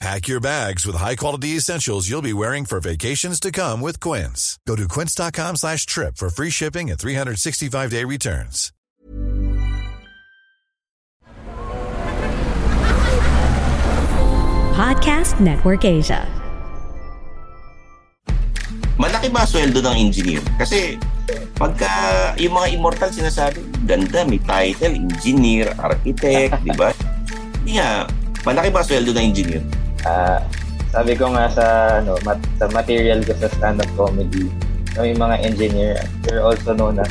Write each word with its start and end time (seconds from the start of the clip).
Pack 0.00 0.28
your 0.28 0.38
bags 0.38 0.86
with 0.86 0.94
high-quality 0.94 1.58
essentials 1.58 2.08
you'll 2.08 2.22
be 2.22 2.32
wearing 2.32 2.64
for 2.64 2.78
vacations 2.78 3.40
to 3.40 3.50
come 3.50 3.80
with 3.80 3.98
Quince. 3.98 4.56
Go 4.64 4.76
to 4.76 4.86
quince.com 4.86 5.56
slash 5.56 5.86
trip 5.86 6.14
for 6.16 6.30
free 6.30 6.50
shipping 6.50 6.88
and 6.88 6.98
365-day 6.98 8.04
returns. 8.04 8.70
Podcast 14.78 15.42
Network 15.42 15.82
Asia. 15.82 16.22
Malaki 19.02 19.34
ba 19.34 19.42
sweldo 19.42 19.82
ng 19.82 19.98
engineer? 19.98 20.42
Kasi 20.62 20.94
pagka 21.58 21.90
yung 22.38 22.54
mga 22.54 22.78
immortal 22.78 23.10
sinasabi, 23.10 23.66
ganda, 23.82 24.22
may 24.22 24.38
title, 24.46 24.94
engineer, 24.94 25.74
architect, 25.82 26.54
di 26.62 26.70
ba? 26.78 26.94
Hindi 27.66 27.82
nga, 27.82 28.06
malaki 28.46 28.70
ba 28.70 28.86
sweldo 28.86 29.10
ng 29.10 29.26
engineer? 29.34 29.66
Ah, 30.06 30.42
sabi 30.94 31.18
ko 31.18 31.30
nga 31.34 31.50
sa 31.50 31.64
ano, 31.98 32.18
mat, 32.22 32.38
sa 32.58 32.70
material 32.70 33.22
ko 33.24 33.34
sa 33.38 33.50
stand-up 33.50 33.90
comedy, 33.98 34.50
may 34.98 35.14
mga 35.14 35.36
engineer, 35.46 35.94
they're 36.26 36.42
also 36.42 36.74
known 36.74 36.98
as 36.98 37.10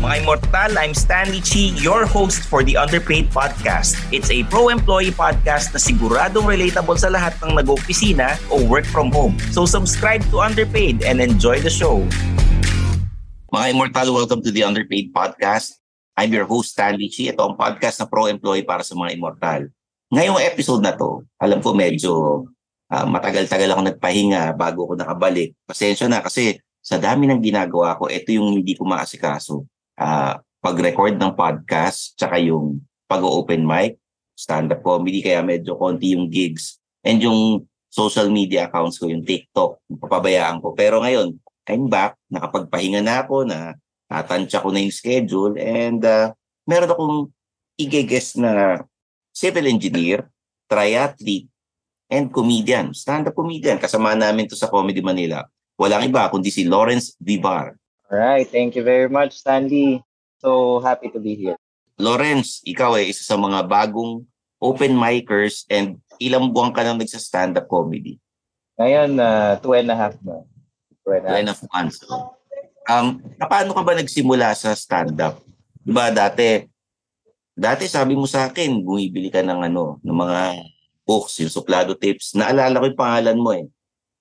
Mga 0.00 0.24
Immortal, 0.24 0.80
I'm 0.80 0.96
Stanley 0.96 1.44
Chi, 1.44 1.76
your 1.76 2.08
host 2.08 2.48
for 2.48 2.64
the 2.64 2.72
Underpaid 2.72 3.28
Podcast. 3.28 4.00
It's 4.08 4.32
a 4.32 4.40
pro-employee 4.48 5.12
podcast 5.12 5.76
na 5.76 5.80
siguradong 5.80 6.48
relatable 6.48 6.96
sa 6.96 7.12
lahat 7.12 7.36
ng 7.44 7.52
nag-opisina 7.60 8.40
o 8.48 8.64
work 8.64 8.88
from 8.88 9.12
home. 9.12 9.36
So 9.52 9.68
subscribe 9.68 10.24
to 10.32 10.40
Underpaid 10.40 11.04
and 11.04 11.20
enjoy 11.20 11.60
the 11.60 11.68
show. 11.68 12.00
Mga 13.52 13.76
Immortal, 13.76 14.08
welcome 14.16 14.40
to 14.40 14.48
the 14.48 14.64
Underpaid 14.64 15.12
Podcast. 15.12 15.76
I'm 16.16 16.32
your 16.32 16.48
host, 16.48 16.72
Stanley 16.72 17.12
Chi. 17.12 17.28
Ito 17.28 17.52
ang 17.52 17.60
podcast 17.60 18.00
na 18.00 18.08
pro-employee 18.08 18.64
para 18.64 18.80
sa 18.80 18.96
mga 18.96 19.20
Immortal. 19.20 19.68
Ngayong 20.10 20.42
episode 20.42 20.82
na 20.82 20.90
to, 20.98 21.22
alam 21.38 21.62
ko 21.62 21.70
medyo 21.70 22.42
ah, 22.90 23.06
matagal-tagal 23.06 23.70
ako 23.70 23.80
nagpahinga 23.94 24.58
bago 24.58 24.90
ako 24.90 24.98
nakabalik. 24.98 25.54
Pasensya 25.62 26.10
na 26.10 26.18
kasi 26.18 26.58
sa 26.82 26.98
dami 26.98 27.30
ng 27.30 27.38
ginagawa 27.38 27.94
ko, 27.94 28.10
ito 28.10 28.34
yung 28.34 28.58
hindi 28.58 28.74
ko 28.74 28.82
maasikaso. 28.90 29.62
Ah, 29.94 30.42
pag-record 30.58 31.14
ng 31.14 31.38
podcast, 31.38 32.18
tsaka 32.18 32.42
yung 32.42 32.82
pag-open 33.06 33.62
mic, 33.62 34.02
stand-up 34.34 34.82
comedy, 34.82 35.22
kaya 35.22 35.46
medyo 35.46 35.78
konti 35.78 36.18
yung 36.18 36.26
gigs. 36.26 36.82
And 37.06 37.22
yung 37.22 37.70
social 37.86 38.34
media 38.34 38.66
accounts 38.66 38.98
ko, 38.98 39.06
yung 39.06 39.22
TikTok, 39.22 39.78
papabayaan 39.94 40.58
ko. 40.58 40.74
Pero 40.74 41.06
ngayon, 41.06 41.38
I'm 41.70 41.86
back, 41.86 42.18
nakapagpahinga 42.26 42.98
na 42.98 43.22
ako, 43.22 43.46
na 43.46 43.78
tatansya 44.10 44.58
ko 44.58 44.74
na 44.74 44.82
yung 44.82 44.90
schedule, 44.90 45.54
and 45.54 46.02
ah, 46.02 46.34
meron 46.66 46.90
akong 46.90 47.18
i-guest 47.78 48.42
na 48.42 48.82
civil 49.40 49.64
engineer, 49.64 50.28
triathlete, 50.68 51.48
and 52.12 52.28
comedian, 52.28 52.92
stand-up 52.92 53.32
comedian. 53.32 53.80
Kasama 53.80 54.12
namin 54.12 54.44
to 54.44 54.52
sa 54.52 54.68
Comedy 54.68 55.00
Manila. 55.00 55.48
Walang 55.80 56.04
iba 56.04 56.28
kundi 56.28 56.52
si 56.52 56.68
Lawrence 56.68 57.16
Vivar. 57.16 57.72
Alright, 58.12 58.52
thank 58.52 58.76
you 58.76 58.84
very 58.84 59.08
much, 59.08 59.40
Stanley. 59.40 60.04
So 60.44 60.80
happy 60.84 61.08
to 61.14 61.20
be 61.22 61.32
here. 61.32 61.56
Lawrence, 61.96 62.60
ikaw 62.68 63.00
eh, 63.00 63.08
isa 63.08 63.24
sa 63.24 63.40
mga 63.40 63.64
bagong 63.64 64.28
open 64.60 64.92
micers 64.92 65.64
and 65.72 66.00
ilang 66.20 66.52
buwan 66.52 66.72
ka 66.76 66.84
nang 66.84 67.00
nagsa-stand-up 67.00 67.64
comedy? 67.64 68.20
Ngayon, 68.76 69.16
uh, 69.20 69.56
two 69.60 69.72
and 69.76 69.88
a 69.88 69.96
half 69.96 70.16
na. 70.20 70.44
Two 71.04 71.12
and 71.16 71.24
a 71.24 71.28
Two 71.28 71.32
half. 71.32 71.40
and 71.40 71.48
a 71.48 71.52
half 71.52 71.62
months. 71.72 71.96
Um, 72.88 73.06
paano 73.40 73.76
ka 73.76 73.82
ba 73.84 73.92
nagsimula 73.96 74.52
sa 74.56 74.72
stand-up? 74.72 75.40
Diba 75.84 76.08
dati, 76.12 76.66
dati 77.54 77.84
sabi 77.90 78.16
mo 78.16 78.24
sa 78.24 78.48
akin, 78.48 78.82
bumibili 78.82 79.28
ka 79.28 79.42
ng 79.44 79.60
ano, 79.70 79.98
ng 80.00 80.16
mga 80.16 80.40
books, 81.04 81.42
yung 81.42 81.52
suplado 81.52 81.98
tips. 81.98 82.38
Naalala 82.38 82.78
ko 82.78 82.84
yung 82.86 83.02
pangalan 83.02 83.38
mo 83.38 83.50
eh. 83.54 83.66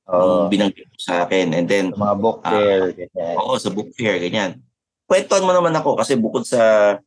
Nung 0.09 0.49
binanggit 0.49 0.89
mo 0.89 0.97
sa 0.97 1.29
akin. 1.29 1.53
And 1.53 1.69
then, 1.69 1.93
sa 1.93 2.01
mga 2.01 2.15
book 2.17 2.37
Ah, 2.41 2.51
fair, 2.57 2.81
ganyan. 2.97 3.35
Oo, 3.37 3.53
sa 3.61 3.69
book 3.69 3.89
fair, 3.93 4.17
ganyan. 4.17 4.57
Kwentuhan 5.05 5.45
mo 5.45 5.53
naman 5.53 5.73
ako 5.77 5.97
kasi 5.97 6.17
bukod 6.17 6.45
sa 6.45 6.97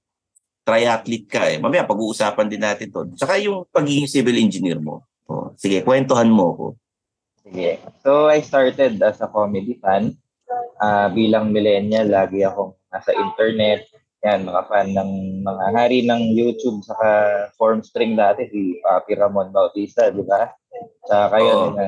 triathlete 0.62 1.26
ka 1.26 1.42
eh. 1.50 1.58
Mamaya 1.58 1.82
pag-uusapan 1.82 2.46
din 2.46 2.62
natin 2.62 2.86
to. 2.94 3.10
Saka 3.18 3.38
yung 3.42 3.66
pagiging 3.74 4.06
civil 4.06 4.38
engineer 4.38 4.78
mo. 4.78 5.02
Oh, 5.26 5.50
sige, 5.58 5.82
kwentuhan 5.82 6.30
mo 6.30 6.54
ko. 6.54 6.66
Sige. 7.42 7.82
So, 8.06 8.30
I 8.30 8.38
started 8.42 9.02
as 9.02 9.18
a 9.18 9.26
comedy 9.26 9.78
fan. 9.82 10.14
Ah, 10.78 11.10
bilang 11.10 11.50
millennial, 11.50 12.10
lagi 12.10 12.42
akong 12.46 12.74
nasa 12.90 13.14
internet. 13.14 13.86
Yan, 14.22 14.46
mga 14.46 14.62
fan 14.70 14.88
ng 14.94 15.42
mga 15.42 15.64
hari 15.74 16.06
ng 16.06 16.22
YouTube 16.30 16.86
saka 16.86 17.08
Formspring 17.58 18.14
dati, 18.14 18.46
si 18.46 18.78
Papi 18.78 19.18
Ramon 19.18 19.50
Bautista, 19.50 20.14
di 20.14 20.22
ba? 20.22 20.46
Tsaka 21.02 21.42
yun, 21.42 21.58
Oo. 21.58 21.74
na 21.74 21.86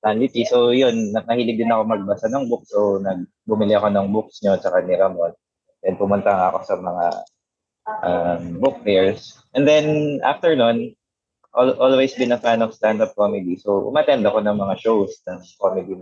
Stanley 0.00 0.32
T. 0.32 0.48
So, 0.48 0.72
yun, 0.72 1.12
na- 1.12 1.22
nahilig 1.28 1.60
din 1.60 1.68
ako 1.68 1.82
magbasa 1.84 2.32
ng 2.32 2.48
book. 2.48 2.64
So, 2.64 2.98
nag, 3.04 3.28
bumili 3.44 3.76
ako 3.76 3.92
ng 3.92 4.08
books 4.08 4.40
nyo 4.40 4.56
tsaka 4.56 4.80
ni 4.80 4.96
Ramon. 4.96 5.36
Then, 5.84 6.00
pumunta 6.00 6.32
nga 6.32 6.48
ako 6.50 6.58
sa 6.64 6.76
mga 6.80 7.06
um, 8.00 8.42
book 8.56 8.80
fairs. 8.80 9.36
And 9.52 9.68
then, 9.68 10.18
after 10.24 10.56
nun, 10.56 10.96
al- 11.52 11.76
always 11.76 12.16
been 12.16 12.32
a 12.32 12.40
fan 12.40 12.64
of 12.64 12.72
stand-up 12.72 13.12
comedy. 13.12 13.60
So, 13.60 13.92
umattend 13.92 14.24
ako 14.24 14.40
ng 14.40 14.56
mga 14.56 14.74
shows 14.80 15.20
ng 15.28 15.38
comedy. 15.60 16.00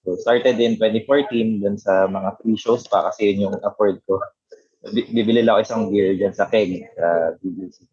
So, 0.00 0.16
started 0.16 0.56
in 0.56 0.80
2014 0.80 1.60
dun 1.60 1.76
sa 1.76 2.08
mga 2.08 2.40
free 2.40 2.56
shows 2.56 2.88
pa 2.88 3.12
kasi 3.12 3.32
yun 3.32 3.50
yung 3.50 3.56
afford 3.60 4.00
ko. 4.08 4.16
Bi- 4.88 5.12
Bibili 5.12 5.44
lang 5.44 5.60
ako 5.60 5.64
isang 5.64 5.82
beer 5.92 6.16
dyan 6.16 6.32
sa 6.32 6.48
keg 6.48 6.88
sa 6.96 7.36
BBC. 7.44 7.84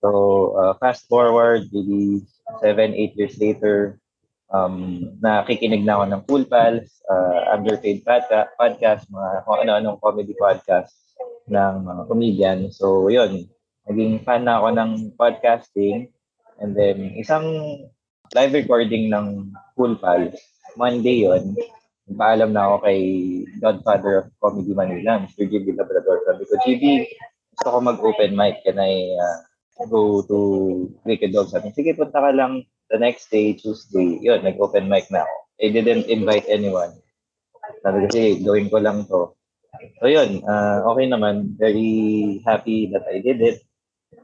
So, 0.00 0.08
uh, 0.56 0.72
fast 0.80 1.04
forward, 1.04 1.68
maybe 1.68 2.24
seven, 2.64 2.96
eight 2.96 3.12
years 3.20 3.36
later, 3.36 4.00
um, 4.48 5.04
nakikinig 5.20 5.84
na 5.84 6.00
ako 6.00 6.04
ng 6.08 6.22
Cool 6.24 6.44
Pals, 6.48 6.88
uh, 7.12 7.52
Underpaid 7.52 8.00
podca- 8.08 8.48
podcast, 8.56 9.04
mga 9.12 9.44
kung 9.44 9.58
ano-anong 9.60 10.00
comedy 10.00 10.32
podcast 10.40 10.96
ng 11.52 11.84
mga 11.84 12.02
comedian. 12.08 12.58
So, 12.72 13.12
yun, 13.12 13.44
naging 13.84 14.24
fan 14.24 14.48
na 14.48 14.64
ako 14.64 14.68
ng 14.72 14.90
podcasting. 15.20 16.08
And 16.56 16.72
then, 16.72 17.16
isang 17.20 17.44
live 18.32 18.52
recording 18.56 19.12
ng 19.12 19.52
Cool 19.76 20.00
Pals, 20.00 20.40
Monday 20.76 21.26
yon 21.26 21.54
paalam 22.18 22.50
na 22.50 22.66
ako 22.66 22.76
kay 22.86 23.00
Godfather 23.62 24.12
of 24.24 24.26
Comedy 24.42 24.74
Manila, 24.74 25.22
Mr. 25.22 25.46
GB 25.46 25.78
Labrador. 25.78 26.26
Sabi 26.26 26.42
ko, 26.46 26.54
GB, 26.66 26.84
gusto 27.54 27.68
ko 27.70 27.78
mag-open 27.78 28.34
mic. 28.34 28.62
Can 28.66 28.82
I 28.82 29.14
uh, 29.14 29.38
go 29.86 30.22
to 30.26 30.38
Wicked 31.06 31.30
Dog? 31.30 31.50
Sabi, 31.50 31.70
sige, 31.70 31.94
punta 31.94 32.18
ka 32.18 32.30
lang 32.34 32.66
the 32.90 32.98
next 32.98 33.30
day, 33.30 33.54
Tuesday. 33.54 34.18
Yun, 34.22 34.42
nag-open 34.42 34.90
mic 34.90 35.06
na 35.14 35.22
ako. 35.22 35.36
I 35.60 35.66
didn't 35.70 36.10
invite 36.10 36.46
anyone. 36.50 36.98
Sabi 37.86 37.96
ko, 38.02 38.06
sige, 38.10 38.30
gawin 38.42 38.66
ko 38.72 38.78
lang 38.82 39.06
to. 39.06 39.36
So 40.02 40.10
yun, 40.10 40.42
uh, 40.42 40.82
okay 40.90 41.06
naman. 41.06 41.54
Very 41.54 42.42
happy 42.42 42.90
that 42.90 43.06
I 43.06 43.22
did 43.22 43.38
it. 43.38 43.62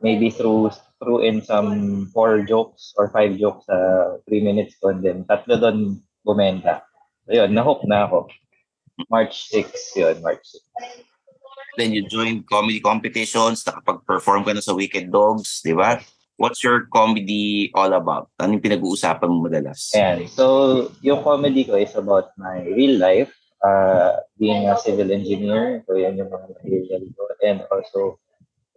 Maybe 0.02 0.28
through 0.34 0.75
through 0.98 1.22
in 1.22 1.40
some 1.40 2.10
four 2.10 2.43
jokes 2.43 2.93
or 2.98 3.08
five 3.14 3.38
jokes 3.38 3.69
sa 3.70 3.76
uh, 3.76 4.06
three 4.26 4.43
minutes 4.43 4.76
ko 4.81 4.90
and 4.93 5.00
then 5.04 5.22
tatlo 5.28 5.56
doon 5.60 6.00
bumenta. 6.26 6.82
So 7.31 7.38
yun, 7.38 7.55
nahook 7.55 7.87
na 7.87 8.11
ako. 8.11 8.26
March 9.06 9.46
6 9.55 9.70
yun, 9.94 10.19
March 10.19 10.43
6. 10.43 11.06
Then 11.76 11.93
you 11.93 12.08
joined 12.08 12.49
comedy 12.49 12.81
competitions, 12.81 13.62
nakapag-perform 13.62 14.49
ka 14.49 14.52
na 14.56 14.64
sa 14.64 14.73
Wicked 14.73 15.12
Dogs, 15.12 15.61
di 15.61 15.76
ba? 15.76 16.00
What's 16.40 16.64
your 16.64 16.88
comedy 16.88 17.73
all 17.76 17.93
about? 17.93 18.32
Ano 18.40 18.56
yung 18.56 18.64
pinag-uusapan 18.64 19.28
mo 19.28 19.49
madalas? 19.49 19.93
Ayan. 19.93 20.28
So, 20.28 20.44
yung 21.00 21.25
comedy 21.25 21.64
ko 21.64 21.76
is 21.76 21.93
about 21.96 22.32
my 22.37 22.64
real 22.64 23.00
life. 23.00 23.32
Uh, 23.64 24.20
being 24.37 24.69
a 24.69 24.76
civil 24.76 25.08
engineer. 25.08 25.81
So, 25.88 25.96
yan 25.96 26.20
yung 26.20 26.29
mga 26.29 26.52
material 26.52 27.02
ko. 27.17 27.22
And 27.40 27.64
also, 27.72 28.20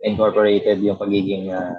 incorporated 0.04 0.80
yung 0.80 0.96
pagiging 0.96 1.52
uh, 1.52 1.76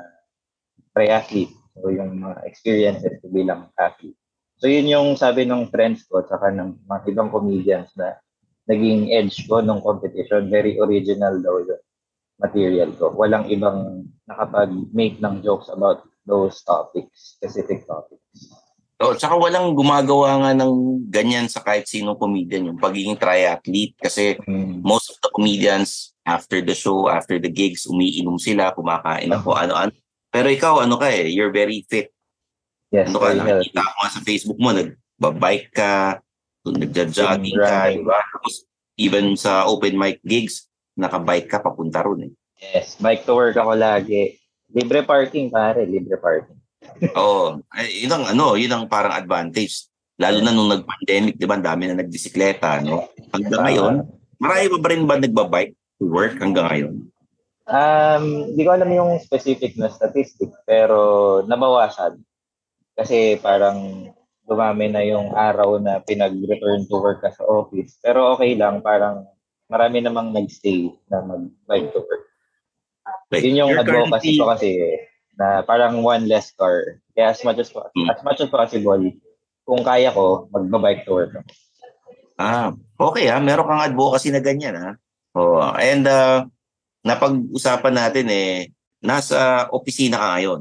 triathlete. 0.93 1.56
So, 1.81 1.88
yung 1.88 2.20
mga 2.20 2.44
experiences 2.44 3.16
ko 3.25 3.32
bilang 3.32 3.73
athlete. 3.81 4.19
So, 4.61 4.69
yun 4.69 4.93
yung 4.93 5.17
sabi 5.17 5.49
ng 5.49 5.73
friends 5.73 6.05
ko 6.05 6.21
saka 6.21 6.53
ng 6.53 6.85
mga 6.85 7.17
ibang 7.17 7.33
comedians 7.33 7.89
na 7.97 8.21
naging 8.69 9.09
edge 9.09 9.49
ko 9.49 9.65
nung 9.65 9.81
competition. 9.81 10.53
Very 10.53 10.77
original 10.77 11.41
daw 11.41 11.65
yung 11.65 11.83
material 12.39 12.93
ko. 12.95 13.11
Walang 13.17 13.49
ibang 13.49 14.05
nakapag-make 14.29 15.17
ng 15.19 15.41
jokes 15.41 15.73
about 15.73 16.05
those 16.29 16.61
topics, 16.61 17.37
specific 17.41 17.89
topics. 17.89 18.53
Oh, 19.01 19.17
tsaka 19.17 19.33
walang 19.41 19.73
gumagawa 19.73 20.37
nga 20.45 20.53
ng 20.53 21.09
ganyan 21.09 21.49
sa 21.49 21.65
kahit 21.65 21.89
sinong 21.89 22.21
comedian 22.21 22.69
yung 22.69 22.77
pagiging 22.77 23.17
triathlete 23.17 23.97
kasi 23.97 24.37
mm. 24.45 24.85
most 24.85 25.09
of 25.09 25.17
the 25.25 25.33
comedians 25.33 26.12
after 26.29 26.61
the 26.61 26.77
show, 26.77 27.09
after 27.09 27.41
the 27.41 27.49
gigs, 27.49 27.89
umiinom 27.89 28.37
sila, 28.37 28.77
kumakain 28.77 29.33
ako 29.33 29.57
uh-huh. 29.57 29.65
ano-ano. 29.65 29.97
Pero 30.29 30.47
ikaw, 30.53 30.85
ano 30.85 31.01
ka 31.01 31.09
eh, 31.09 31.33
you're 31.33 31.51
very 31.51 31.81
fit. 31.89 32.12
Yes, 32.90 33.06
ano 33.10 33.22
ka, 33.22 33.34
nakikita 33.38 33.82
ko 33.87 34.02
sa 34.10 34.20
Facebook 34.26 34.58
mo, 34.58 34.75
nagbabike 34.75 35.70
ka, 35.70 36.19
nagja-jogging 36.66 37.58
ka, 37.58 37.94
di 37.94 38.02
ba? 38.02 38.19
Tapos 38.34 38.66
even 38.98 39.38
sa 39.38 39.64
open 39.70 39.94
mic 39.94 40.19
gigs, 40.26 40.66
nakabike 40.98 41.46
ka 41.46 41.62
papunta 41.62 42.02
ron 42.02 42.26
eh. 42.26 42.32
Yes, 42.60 42.98
bike 43.00 43.25
to 43.25 43.32
work 43.32 43.56
ako 43.56 43.72
lagi. 43.78 44.37
Libre 44.75 45.06
parking 45.06 45.48
pare, 45.48 45.87
libre 45.87 46.19
parking. 46.20 46.58
Oo. 47.16 47.62
Ay, 47.72 48.04
yun 48.04 48.12
ang 48.12 48.25
ano, 48.28 48.58
yun 48.58 48.70
ang 48.75 48.84
parang 48.90 49.16
advantage. 49.16 49.88
Lalo 50.20 50.44
na 50.44 50.52
nung 50.52 50.69
nag-pandemic, 50.69 51.40
di 51.40 51.48
ba, 51.48 51.56
dami 51.56 51.88
na 51.88 51.96
nagdisikleta, 51.96 52.84
no? 52.84 53.08
Hanggang 53.32 53.64
ngayon, 53.64 53.94
marami 54.37 54.64
pa 54.69 54.78
ba 54.78 54.88
rin 54.92 55.08
ba 55.08 55.16
nagbabike 55.16 55.72
to 55.96 56.04
work 56.12 56.37
hanggang 56.37 56.69
ngayon? 56.69 56.94
Um, 57.70 58.52
di 58.52 58.66
ko 58.66 58.76
alam 58.76 58.90
yung 58.92 59.16
specific 59.22 59.81
na 59.81 59.88
statistic, 59.88 60.52
pero 60.69 61.40
nabawasan. 61.48 62.20
Kasi 63.00 63.41
parang 63.41 64.12
dumami 64.44 64.93
na 64.93 65.00
yung 65.00 65.32
araw 65.32 65.81
na 65.81 66.05
pinag-return 66.05 66.85
to 66.85 67.00
work 67.00 67.25
ka 67.25 67.32
sa 67.32 67.49
office. 67.49 67.97
Pero 68.05 68.37
okay 68.37 68.52
lang, 68.52 68.85
parang 68.85 69.25
marami 69.73 70.05
namang 70.05 70.37
nag-stay 70.37 70.93
na 71.08 71.25
mag-bike 71.25 71.88
to 71.97 72.05
work. 72.05 72.25
Like, 73.32 73.47
Yun 73.47 73.64
yung 73.64 73.73
advocacy 73.73 74.37
currently... 74.37 74.41
ko 74.43 74.44
kasi 74.52 74.70
na 75.41 75.64
parang 75.64 76.05
one 76.05 76.29
less 76.29 76.52
car. 76.52 77.00
Kaya 77.17 77.32
as 77.32 77.41
much 77.41 77.56
as, 77.56 77.73
hmm. 77.73 78.12
as 78.12 78.20
much 78.20 78.44
as 78.44 78.52
possible, 78.52 79.00
kung 79.64 79.81
kaya 79.81 80.12
ko, 80.12 80.52
mag-bike 80.52 81.08
to 81.08 81.17
work. 81.17 81.32
Ah, 82.37 82.76
okay 83.00 83.32
ha. 83.32 83.41
Ah. 83.41 83.41
Meron 83.41 83.64
kang 83.64 83.87
advocacy 83.87 84.29
na 84.29 84.44
ganyan 84.44 84.76
ha. 84.76 84.91
Oh, 85.32 85.62
and 85.79 86.05
uh, 86.05 86.44
napag-usapan 87.06 87.94
natin 87.97 88.26
eh, 88.29 88.75
nasa 89.00 89.70
opisina 89.73 90.20
ka 90.20 90.29
ngayon. 90.37 90.61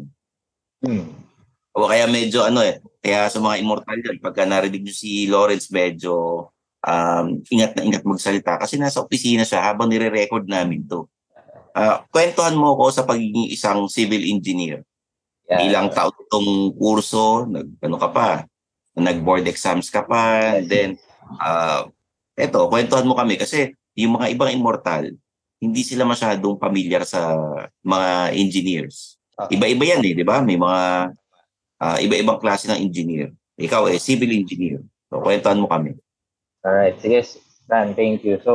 Hmm. 0.80 1.29
O 1.74 1.86
kaya 1.86 2.10
medyo 2.10 2.42
ano 2.44 2.66
eh, 2.66 2.82
kaya 3.00 3.30
sa 3.30 3.38
mga 3.38 3.62
immortal 3.62 3.98
yun, 4.02 4.18
pagka 4.20 4.44
narinig 4.44 4.84
nyo 4.84 4.96
si 4.96 5.30
Lawrence, 5.30 5.70
medyo 5.70 6.46
um, 6.84 7.26
ingat 7.48 7.78
na 7.78 7.86
ingat 7.86 8.04
magsalita 8.04 8.58
kasi 8.60 8.76
nasa 8.76 9.04
opisina 9.04 9.46
siya 9.46 9.64
habang 9.72 9.88
nire-record 9.88 10.50
namin 10.50 10.84
to. 10.90 11.06
Uh, 11.78 12.02
kwentuhan 12.10 12.58
mo 12.58 12.76
ko 12.76 12.90
sa 12.90 13.06
pagiging 13.06 13.54
isang 13.54 13.86
civil 13.88 14.20
engineer. 14.26 14.84
Yeah. 15.50 15.70
Ilang 15.70 15.94
taon 15.94 16.14
itong 16.14 16.74
kurso, 16.78 17.46
nag, 17.46 17.78
ano 17.82 17.98
ka 17.98 18.10
pa, 18.10 18.30
nag-board 18.98 19.46
exams 19.48 19.90
ka 19.90 20.06
pa, 20.06 20.58
and 20.60 20.68
then, 20.70 20.90
uh, 21.40 21.86
eto, 22.38 22.68
kwentuhan 22.68 23.08
mo 23.08 23.16
kami 23.18 23.38
kasi 23.38 23.74
yung 23.98 24.18
mga 24.20 24.34
ibang 24.34 24.52
immortal, 24.52 25.10
hindi 25.60 25.82
sila 25.84 26.08
masyadong 26.08 26.56
familiar 26.56 27.04
sa 27.04 27.36
mga 27.84 28.32
engineers. 28.36 29.20
Iba-iba 29.52 29.96
yan 29.96 30.04
eh, 30.04 30.14
di 30.16 30.24
ba? 30.24 30.40
May 30.44 30.56
mga 30.56 31.12
uh, 31.80 31.98
iba-ibang 32.00 32.40
klase 32.40 32.68
ng 32.68 32.80
engineer. 32.80 33.32
Ikaw 33.60 33.92
eh, 33.92 34.00
civil 34.00 34.32
engineer. 34.32 34.80
So, 35.10 35.24
kwentuhan 35.24 35.60
mo 35.60 35.68
kami. 35.68 35.96
Alright, 36.64 37.00
sige, 37.00 37.24
Dan, 37.70 37.94
thank 37.94 38.26
you. 38.26 38.42
So, 38.42 38.54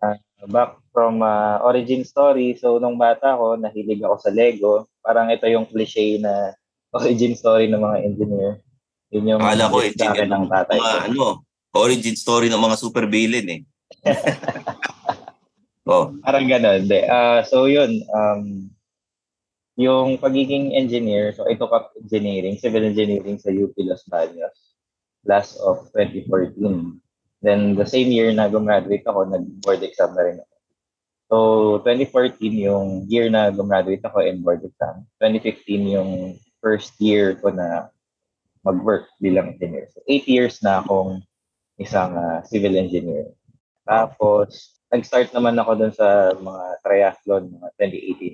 uh, 0.00 0.16
back 0.48 0.78
from 0.94 1.20
uh, 1.20 1.58
origin 1.66 2.06
story, 2.06 2.54
so 2.54 2.78
nung 2.78 2.94
bata 2.94 3.34
ako, 3.34 3.58
nahilig 3.58 4.00
ako 4.06 4.16
sa 4.22 4.30
Lego. 4.30 4.86
Parang 5.02 5.26
ito 5.28 5.44
yung 5.50 5.66
cliche 5.66 6.22
na 6.22 6.54
origin 6.96 7.34
story 7.34 7.66
ng 7.66 7.82
mga 7.82 7.98
engineer. 8.06 8.62
Yun 9.10 9.30
yung 9.34 9.42
Akala 9.42 9.70
ko, 9.70 9.82
engineer 9.82 10.28
ng 10.30 10.46
tatay 10.46 10.78
mga, 10.78 10.86
ko. 10.86 10.98
Ano, 11.10 11.24
origin 11.74 12.16
story 12.16 12.46
ng 12.46 12.62
mga 12.62 12.76
super 12.78 13.04
villain 13.10 13.46
eh. 13.50 13.60
oh. 15.90 16.14
Parang 16.22 16.46
ganun. 16.46 16.86
Uh, 16.86 17.42
so 17.42 17.66
yun, 17.66 17.98
um, 18.14 18.70
yung 19.74 20.18
pagiging 20.22 20.74
engineer, 20.78 21.34
so 21.34 21.46
ito 21.50 21.66
ka 21.66 21.90
engineering, 21.98 22.58
civil 22.58 22.86
engineering 22.86 23.38
sa 23.42 23.50
UP 23.50 23.74
Los 23.82 24.06
Baños, 24.06 24.78
last 25.26 25.58
of 25.62 25.90
2014. 25.96 27.00
Then 27.44 27.76
the 27.76 27.84
same 27.84 28.08
year 28.14 28.30
na 28.32 28.48
gumraduate 28.48 29.04
ako, 29.04 29.28
nag-board 29.28 29.82
exam 29.82 30.14
na 30.14 30.24
rin 30.24 30.38
ako. 30.40 30.54
So 31.28 31.36
2014 31.82 32.38
yung 32.68 33.08
year 33.08 33.26
na 33.32 33.50
gumraduate 33.50 34.04
ako 34.04 34.22
and 34.22 34.44
board 34.44 34.62
exam. 34.62 35.08
2015 35.18 35.96
yung 35.96 36.10
first 36.60 36.94
year 37.00 37.34
ko 37.40 37.50
na 37.50 37.90
mag-work 38.64 39.08
bilang 39.18 39.56
engineer. 39.56 39.88
So 39.92 40.04
8 40.06 40.30
years 40.30 40.62
na 40.62 40.80
akong 40.80 41.24
isang 41.80 42.16
uh, 42.16 42.40
civil 42.46 42.76
engineer. 42.78 43.32
Tapos 43.82 44.78
nag-start 44.94 45.34
naman 45.34 45.58
ako 45.58 45.70
dun 45.74 45.90
sa 45.90 46.30
mga 46.38 46.64
triathlon 46.86 47.50
mga 47.50 47.68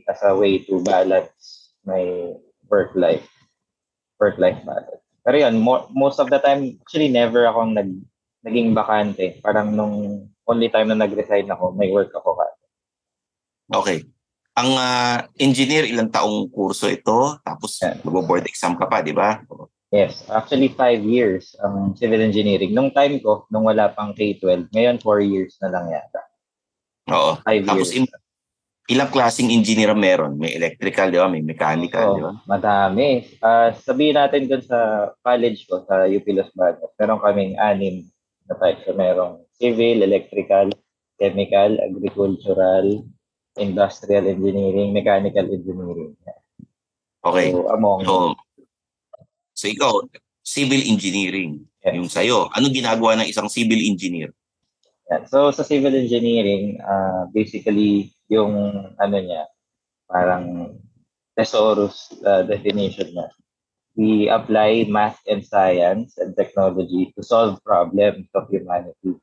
2018 0.05 0.13
as 0.13 0.21
a 0.29 0.37
way 0.37 0.61
to 0.61 0.85
balance 0.85 1.73
my 1.89 2.37
work 2.69 2.93
life 2.93 3.25
work 4.21 4.37
life 4.37 4.61
balance. 4.69 5.01
Pero 5.25 5.37
yun, 5.41 5.57
mo, 5.61 5.89
most 5.93 6.21
of 6.21 6.29
the 6.29 6.41
time, 6.41 6.77
actually 6.85 7.09
never 7.09 7.49
akong 7.49 7.73
nag, 7.73 7.91
naging 8.45 8.77
bakante. 8.77 9.41
Parang 9.41 9.73
nung 9.73 10.29
only 10.45 10.69
time 10.69 10.93
na 10.93 11.01
nag-resign 11.01 11.49
ako, 11.49 11.73
may 11.73 11.89
work 11.89 12.13
ako 12.13 12.37
ka. 12.37 12.47
Okay. 13.81 14.05
Ang 14.61 14.77
uh, 14.77 15.25
engineer, 15.41 15.89
ilang 15.89 16.13
taong 16.13 16.53
kurso 16.53 16.89
ito? 16.89 17.41
Tapos 17.41 17.81
yeah. 17.81 17.97
mag-board 18.05 18.45
exam 18.45 18.77
ka 18.77 18.85
pa, 18.89 19.01
di 19.01 19.17
ba? 19.17 19.41
Yes, 19.91 20.23
actually 20.31 20.71
five 20.71 21.03
years 21.03 21.59
ang 21.65 21.99
civil 21.99 22.23
engineering. 22.23 22.71
Nung 22.77 22.95
time 22.95 23.19
ko, 23.19 23.49
nung 23.51 23.67
wala 23.67 23.91
pang 23.91 24.15
K-12, 24.15 24.71
ngayon 24.71 25.03
four 25.03 25.19
years 25.19 25.59
na 25.59 25.73
lang 25.73 25.91
yata. 25.91 26.30
Oo. 27.11 27.33
Five 27.43 27.65
Tapos 27.67 27.91
years. 27.93 28.03
In, 28.03 28.05
ilang 28.91 29.11
klaseng 29.11 29.51
engineer 29.55 29.95
meron? 29.95 30.35
May 30.35 30.59
electrical, 30.59 31.15
di 31.15 31.19
ba? 31.23 31.31
May 31.31 31.47
mechanical, 31.47 32.07
oh, 32.11 32.17
di 32.19 32.23
ba? 32.27 32.33
Madami. 32.51 33.23
Uh, 33.39 33.71
sabihin 33.79 34.19
natin 34.19 34.51
dun 34.51 34.63
sa 34.67 35.11
college 35.23 35.67
ko, 35.71 35.87
sa 35.87 36.11
UP 36.11 36.27
Los 36.35 36.51
Baños, 36.59 36.91
meron 36.99 37.23
kaming 37.23 37.55
anim 37.59 38.03
na 38.51 38.59
type. 38.59 38.83
So, 38.83 38.99
merong 38.99 39.47
civil, 39.55 40.03
electrical, 40.03 40.75
chemical, 41.23 41.79
agricultural, 41.79 43.07
industrial 43.55 44.27
engineering, 44.27 44.91
mechanical 44.91 45.47
engineering. 45.47 46.19
Okay. 47.23 47.55
So, 47.55 47.71
among... 47.71 48.03
So, 48.03 48.35
so 49.55 49.65
ikaw, 49.71 50.03
civil 50.43 50.83
engineering, 50.83 51.63
yes. 51.85 51.95
yung 51.95 52.11
sa'yo. 52.11 52.51
Ano 52.51 52.75
ginagawa 52.75 53.23
ng 53.23 53.31
isang 53.31 53.47
civil 53.47 53.79
engineer? 53.79 54.35
Yeah. 55.11 55.27
So 55.27 55.51
sa 55.51 55.67
civil 55.67 55.93
engineering, 55.99 56.79
uh, 56.79 57.27
basically 57.35 58.15
yung 58.31 58.55
ano 58.95 59.17
niya, 59.19 59.51
parang 60.07 60.79
thesaurus 61.35 62.15
uh, 62.23 62.47
definition 62.47 63.11
na. 63.19 63.27
We 63.99 64.31
apply 64.31 64.87
math 64.87 65.19
and 65.27 65.43
science 65.43 66.15
and 66.17 66.39
technology 66.39 67.11
to 67.19 67.27
solve 67.27 67.59
problems 67.67 68.31
of 68.39 68.47
humanity. 68.49 69.19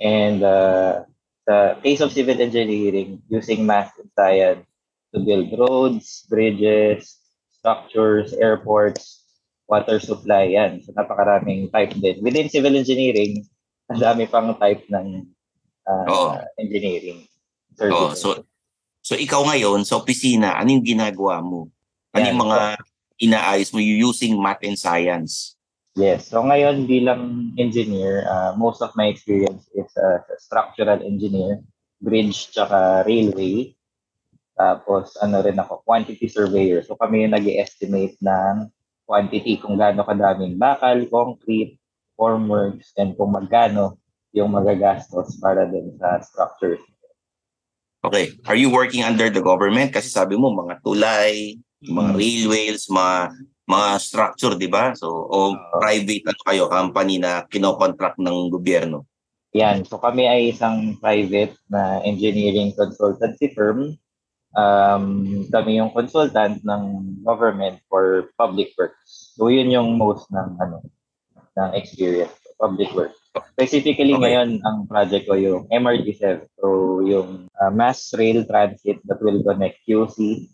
And 0.00 0.40
uh, 0.42 1.04
the 1.46 1.76
case 1.84 2.00
of 2.00 2.16
civil 2.16 2.40
engineering, 2.40 3.20
using 3.28 3.68
math 3.68 3.92
and 4.00 4.08
science 4.16 4.64
to 5.12 5.20
build 5.20 5.52
roads, 5.60 6.24
bridges, 6.24 7.20
structures, 7.52 8.32
airports, 8.32 9.22
water 9.68 10.00
supply, 10.00 10.56
yan. 10.56 10.80
So 10.80 10.96
napakaraming 10.96 11.68
type 11.68 11.92
din. 12.00 12.24
Within 12.24 12.48
civil 12.48 12.74
engineering, 12.74 13.44
ang 13.88 13.98
dami 13.98 14.24
pang 14.28 14.52
type 14.56 14.84
ng 14.92 15.24
uh, 15.88 16.06
Oo. 16.08 16.36
engineering 16.60 17.28
Oo, 17.86 18.10
so 18.18 18.42
so 18.98 19.14
ikaw 19.14 19.46
ngayon 19.46 19.86
sa 19.86 20.02
opisina, 20.02 20.58
ano 20.58 20.74
yung 20.74 20.86
ginagawa 20.86 21.38
mo? 21.38 21.70
Ano 22.10 22.24
yung 22.26 22.42
mga 22.42 22.58
inaayos 23.22 23.70
mo 23.70 23.78
you 23.78 23.94
using 23.94 24.34
math 24.34 24.62
and 24.66 24.74
science? 24.74 25.54
Yes. 25.94 26.30
So 26.30 26.42
ngayon 26.42 26.90
bilang 26.90 27.54
engineer, 27.58 28.26
uh, 28.26 28.54
most 28.58 28.82
of 28.82 28.90
my 28.98 29.06
experience 29.06 29.66
is 29.74 29.90
as 29.94 30.26
a 30.26 30.38
structural 30.38 30.98
engineer, 31.02 31.62
bridge 32.02 32.50
tsaka 32.50 33.06
railway. 33.06 33.74
Tapos 34.58 35.14
ano 35.22 35.38
rin 35.38 35.58
ako, 35.58 35.86
quantity 35.86 36.26
surveyor. 36.26 36.82
So 36.82 36.98
kami 36.98 37.26
yung 37.26 37.34
nag 37.34 37.46
estimate 37.46 38.18
ng 38.18 38.70
quantity 39.06 39.62
kung 39.62 39.78
gaano 39.78 40.02
kadaming 40.02 40.58
bakal, 40.58 40.98
concrete, 41.06 41.78
formworks, 42.18 42.90
and 42.98 43.14
kung 43.14 43.30
magkano 43.30 43.96
yung 44.34 44.50
magagastos 44.52 45.38
para 45.38 45.64
din 45.70 45.94
sa 45.96 46.18
structures. 46.20 46.82
Okay. 48.04 48.34
Are 48.46 48.58
you 48.58 48.68
working 48.70 49.06
under 49.06 49.30
the 49.30 49.42
government? 49.42 49.94
Kasi 49.94 50.10
sabi 50.10 50.34
mo, 50.34 50.50
mga 50.50 50.82
tulay, 50.82 51.58
mga 51.82 52.12
Mm. 52.14 52.18
railways, 52.18 52.90
mga 52.90 53.32
mga 53.68 53.88
structure, 54.00 54.54
di 54.56 54.64
ba? 54.64 54.96
So, 54.96 55.12
o 55.12 55.52
private 55.76 56.24
ano 56.24 56.40
kayo, 56.48 56.62
company 56.72 57.20
na 57.20 57.44
kinokontract 57.44 58.16
ng 58.16 58.48
gobyerno. 58.48 59.04
Yan. 59.56 59.84
So 59.84 60.00
kami 60.00 60.24
ay 60.28 60.52
isang 60.52 60.96
private 61.00 61.56
na 61.68 62.00
engineering 62.04 62.72
consultancy 62.76 63.52
firm. 63.52 63.96
Um, 64.56 65.44
kami 65.52 65.76
yung 65.80 65.92
consultant 65.92 66.64
ng 66.64 66.82
government 67.24 67.80
for 67.92 68.32
public 68.40 68.72
works. 68.76 69.36
So 69.36 69.48
yun 69.52 69.72
yung 69.72 69.96
most 70.00 70.28
ng 70.32 70.56
ano 70.60 70.84
ng 71.58 71.70
experience 71.74 72.32
public 72.58 72.90
works. 72.94 73.18
Specifically 73.54 74.14
Okay. 74.14 74.22
ngayon 74.22 74.58
ang 74.62 74.86
project 74.86 75.30
ko 75.30 75.34
yung 75.38 75.66
MRT7. 75.70 76.46
So 76.58 76.66
yung 77.06 77.46
uh, 77.54 77.70
mass 77.70 78.10
rail 78.14 78.42
transit 78.46 78.98
that 79.06 79.22
will 79.22 79.42
connect 79.42 79.82
QC 79.86 80.46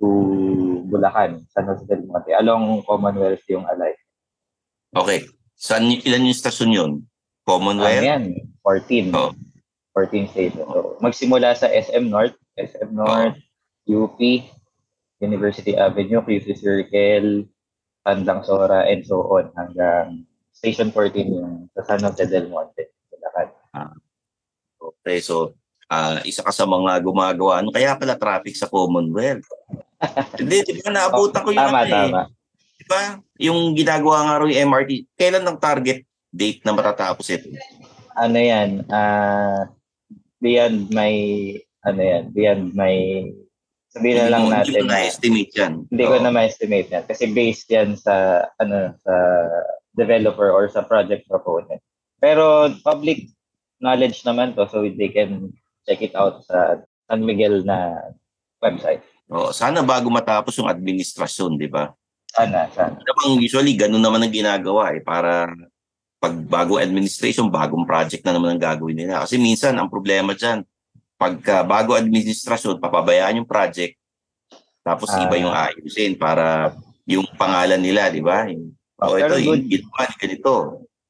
to 0.00 0.08
Bulacan, 0.88 1.44
San 1.52 1.68
Jose 1.68 1.84
del 1.88 2.04
Monte 2.08 2.32
along 2.36 2.84
Commonwealth 2.84 3.44
yung 3.48 3.64
alay. 3.68 3.92
Okay. 4.96 5.28
Saan, 5.56 5.88
ilan 5.88 6.28
yung 6.28 6.36
stasyon 6.36 6.72
yun? 6.72 6.92
Ano 7.00 7.44
Commonwealth? 7.48 8.04
yan? 8.04 8.24
14. 8.60 9.12
Oh. 9.16 9.32
14 9.96 10.28
station. 10.28 10.64
So, 10.68 11.00
magsimula 11.00 11.56
sa 11.56 11.72
SM 11.72 12.12
North, 12.12 12.36
SM 12.60 12.92
North, 12.92 13.40
UP, 13.88 14.20
University 15.20 15.72
Avenue, 15.72 16.20
QC 16.20 16.52
Circle, 16.60 17.48
Tandang 18.06 18.46
Sora, 18.46 18.86
and 18.86 19.02
so 19.02 19.26
on 19.26 19.50
hanggang 19.58 20.22
Station 20.54 20.94
14 20.94 21.26
yung 21.26 21.66
sa 21.74 21.82
San 21.82 22.06
Jose 22.06 22.30
del 22.30 22.46
Monte. 22.46 22.94
Bulacan. 23.10 23.50
Okay, 24.78 25.18
so 25.18 25.58
ah 25.90 26.22
isa 26.22 26.46
ka 26.46 26.54
sa 26.54 26.62
mga 26.62 27.02
gumagawa. 27.02 27.58
Ano 27.58 27.74
kaya 27.74 27.98
pala 27.98 28.14
traffic 28.14 28.54
sa 28.54 28.70
Commonwealth? 28.70 29.44
Hindi, 30.38 30.62
di 30.62 30.78
ba 30.78 30.94
naabutan 30.94 31.42
ko 31.42 31.50
yun 31.50 31.66
Tama, 31.66 31.82
eh. 31.82 31.90
tama. 31.90 32.22
Di 32.76 32.84
ba? 32.86 33.00
Yung 33.42 33.74
ginagawa 33.74 34.22
nga 34.22 34.38
rin 34.38 34.54
yung 34.54 34.62
MRT, 34.70 34.92
kailan 35.18 35.42
ang 35.42 35.58
target 35.58 36.06
date 36.30 36.62
na 36.62 36.76
matatapos 36.76 37.26
ito? 37.32 37.48
Ano 38.14 38.38
yan? 38.38 38.86
ah 38.88 39.66
beyond 40.38 40.92
my, 40.92 41.14
ano 41.82 42.00
yan? 42.00 42.24
Beyond 42.30 42.64
my, 42.76 42.94
sabihin 43.96 44.16
na 44.20 44.28
lang 44.28 44.44
mo- 44.44 44.52
natin 44.52 44.72
Hindi 44.76 44.84
na, 44.84 44.92
na-estimate 44.92 45.52
yan. 45.56 45.72
Hindi 45.88 46.04
ko 46.04 46.14
Oo. 46.20 46.22
na 46.22 46.30
ma-estimate 46.30 46.88
yan 46.92 47.04
kasi 47.08 47.24
based 47.32 47.68
yan 47.72 47.96
sa 47.96 48.44
ano 48.60 48.92
sa 49.00 49.14
developer 49.96 50.52
or 50.52 50.68
sa 50.68 50.84
project 50.84 51.24
proponent. 51.24 51.80
Pero 52.20 52.68
public 52.84 53.32
knowledge 53.80 54.20
naman 54.28 54.52
to 54.52 54.68
so 54.68 54.84
they 54.84 55.08
can 55.08 55.48
check 55.88 56.04
it 56.04 56.12
out 56.12 56.44
sa 56.44 56.84
San 57.08 57.24
Miguel 57.24 57.64
na 57.64 57.96
website. 58.60 59.00
Oo, 59.32 59.50
sana 59.50 59.80
bago 59.80 60.12
matapos 60.12 60.54
yung 60.60 60.68
administrasyon, 60.68 61.56
di 61.56 61.66
ba? 61.66 61.90
Sana, 62.30 62.68
sana. 62.70 63.00
Namang 63.00 63.40
usually 63.40 63.72
ganun 63.74 64.04
naman 64.04 64.20
ang 64.22 64.34
ginagawa 64.34 64.92
eh 64.92 65.00
para 65.00 65.48
pag 66.20 66.34
bago 66.46 66.76
administration, 66.80 67.48
bagong 67.48 67.88
project 67.88 68.24
na 68.24 68.36
naman 68.36 68.56
ang 68.56 68.62
gagawin 68.62 68.96
nila. 68.96 69.24
Kasi 69.24 69.36
minsan 69.40 69.76
ang 69.76 69.88
problema 69.88 70.32
diyan, 70.32 70.64
pagka 71.16 71.64
bago 71.64 71.96
administrasyon, 71.96 72.80
papabayaan 72.80 73.40
yung 73.40 73.48
project 73.48 73.96
tapos 74.86 75.10
Ah. 75.10 75.26
iba 75.26 75.34
yung 75.34 75.50
ayusin 75.50 76.14
para 76.14 76.70
yung 77.10 77.26
pangalan 77.34 77.82
nila, 77.82 78.06
di 78.06 78.22
ba? 78.22 78.46
Oh, 79.02 79.14
oh, 79.14 79.18
ito, 79.18 79.34
good. 79.42 79.66
ginawa, 79.66 80.06
ganito. 80.14 80.54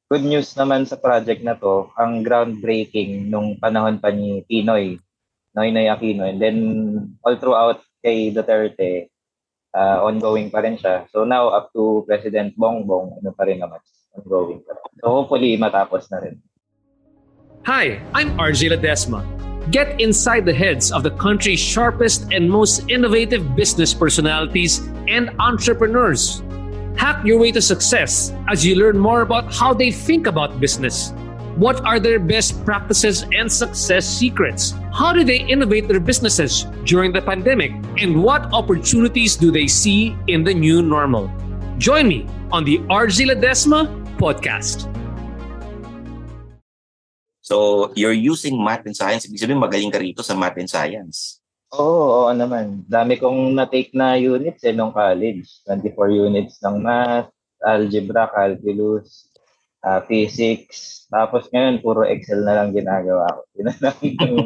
Good 0.09 0.25
news 0.25 0.49
naman 0.57 0.89
sa 0.89 0.97
project 0.97 1.45
na 1.45 1.61
to, 1.61 1.93
ang 2.01 2.25
groundbreaking 2.25 3.29
nung 3.29 3.61
panahon 3.61 4.01
pa 4.01 4.09
ni 4.09 4.41
Pinoy, 4.49 4.97
Noynoy 5.53 5.93
Aquino. 5.93 6.25
And 6.25 6.41
then 6.41 6.57
all 7.21 7.37
throughout 7.37 7.85
kay 8.01 8.33
Duterte, 8.33 9.13
uh, 9.77 10.01
ongoing 10.09 10.49
pa 10.49 10.65
rin 10.65 10.81
siya. 10.81 11.05
So 11.13 11.29
now 11.29 11.53
up 11.53 11.69
to 11.77 12.01
President 12.09 12.57
Bongbong, 12.57 13.21
ano 13.21 13.31
pa 13.37 13.45
rin 13.45 13.61
naman, 13.61 13.83
ongoing 14.17 14.65
pa 14.65 14.73
rin. 14.73 14.85
So 15.05 15.13
hopefully 15.13 15.53
matapos 15.61 16.09
na 16.09 16.25
rin. 16.25 16.41
Hi, 17.67 18.01
I'm 18.17 18.33
RJ 18.41 18.73
Ledesma. 18.73 19.46
Get 19.71 20.01
inside 20.01 20.47
the 20.47 20.55
heads 20.55 20.93
of 20.93 21.03
the 21.03 21.11
country's 21.11 21.59
sharpest 21.59 22.33
and 22.33 22.49
most 22.49 22.89
innovative 22.89 23.57
business 23.57 23.93
personalities 23.93 24.79
and 25.09 25.31
entrepreneurs. 25.41 26.43
Hack 26.97 27.25
your 27.25 27.41
way 27.41 27.51
to 27.51 27.61
success 27.61 28.33
as 28.49 28.65
you 28.65 28.77
learn 28.77 28.97
more 28.97 29.23
about 29.23 29.53
how 29.53 29.75
they 29.75 29.91
think 29.91 30.29
about 30.29 30.61
business. 30.61 31.13
What 31.57 31.85
are 31.85 31.99
their 31.99 32.21
best 32.21 32.65
practices 32.65 33.25
and 33.35 33.51
success 33.51 34.07
secrets? 34.07 34.73
How 34.93 35.13
do 35.13 35.25
they 35.25 35.39
innovate 35.39 35.89
their 35.89 36.01
businesses 36.01 36.65
during 36.85 37.13
the 37.13 37.23
pandemic? 37.23 37.73
And 37.99 38.23
what 38.23 38.43
opportunities 38.53 39.35
do 39.35 39.51
they 39.51 39.67
see 39.67 40.17
in 40.29 40.45
the 40.45 40.55
new 40.55 40.81
normal? 40.81 41.29
Join 41.79 42.07
me 42.07 42.27
on 42.53 42.65
the 42.65 42.79
RJ 42.87 43.35
Ledesma 43.35 43.89
podcast. 44.17 44.87
So, 47.47 47.57
you're 47.95 48.11
using 48.11 48.59
math 48.59 48.83
and 48.91 48.99
science. 48.99 49.23
Ibig 49.23 49.39
sabihin, 49.39 49.63
magaling 49.63 49.95
ka 49.95 50.03
rito 50.03 50.19
sa 50.19 50.35
math 50.35 50.59
and 50.59 50.67
science. 50.67 51.39
Oo, 51.71 52.27
oo 52.27 52.31
naman. 52.35 52.83
Dami 52.91 53.23
kong 53.23 53.55
na-take 53.55 53.95
na 53.95 54.19
units 54.19 54.67
eh 54.67 54.75
nung 54.75 54.91
college. 54.91 55.47
24 55.63 56.11
units 56.27 56.59
ng 56.59 56.83
math, 56.83 57.31
algebra, 57.63 58.27
calculus, 58.27 59.31
ah, 59.79 60.03
physics. 60.03 61.07
Tapos 61.07 61.47
ngayon, 61.55 61.79
puro 61.79 62.03
Excel 62.03 62.43
na 62.43 62.59
lang 62.59 62.75
ginagawa 62.75 63.31
ko. 63.31 63.41
Yun 63.63 63.67
na 63.71 63.77
lang 63.79 63.97
yung 64.03 64.37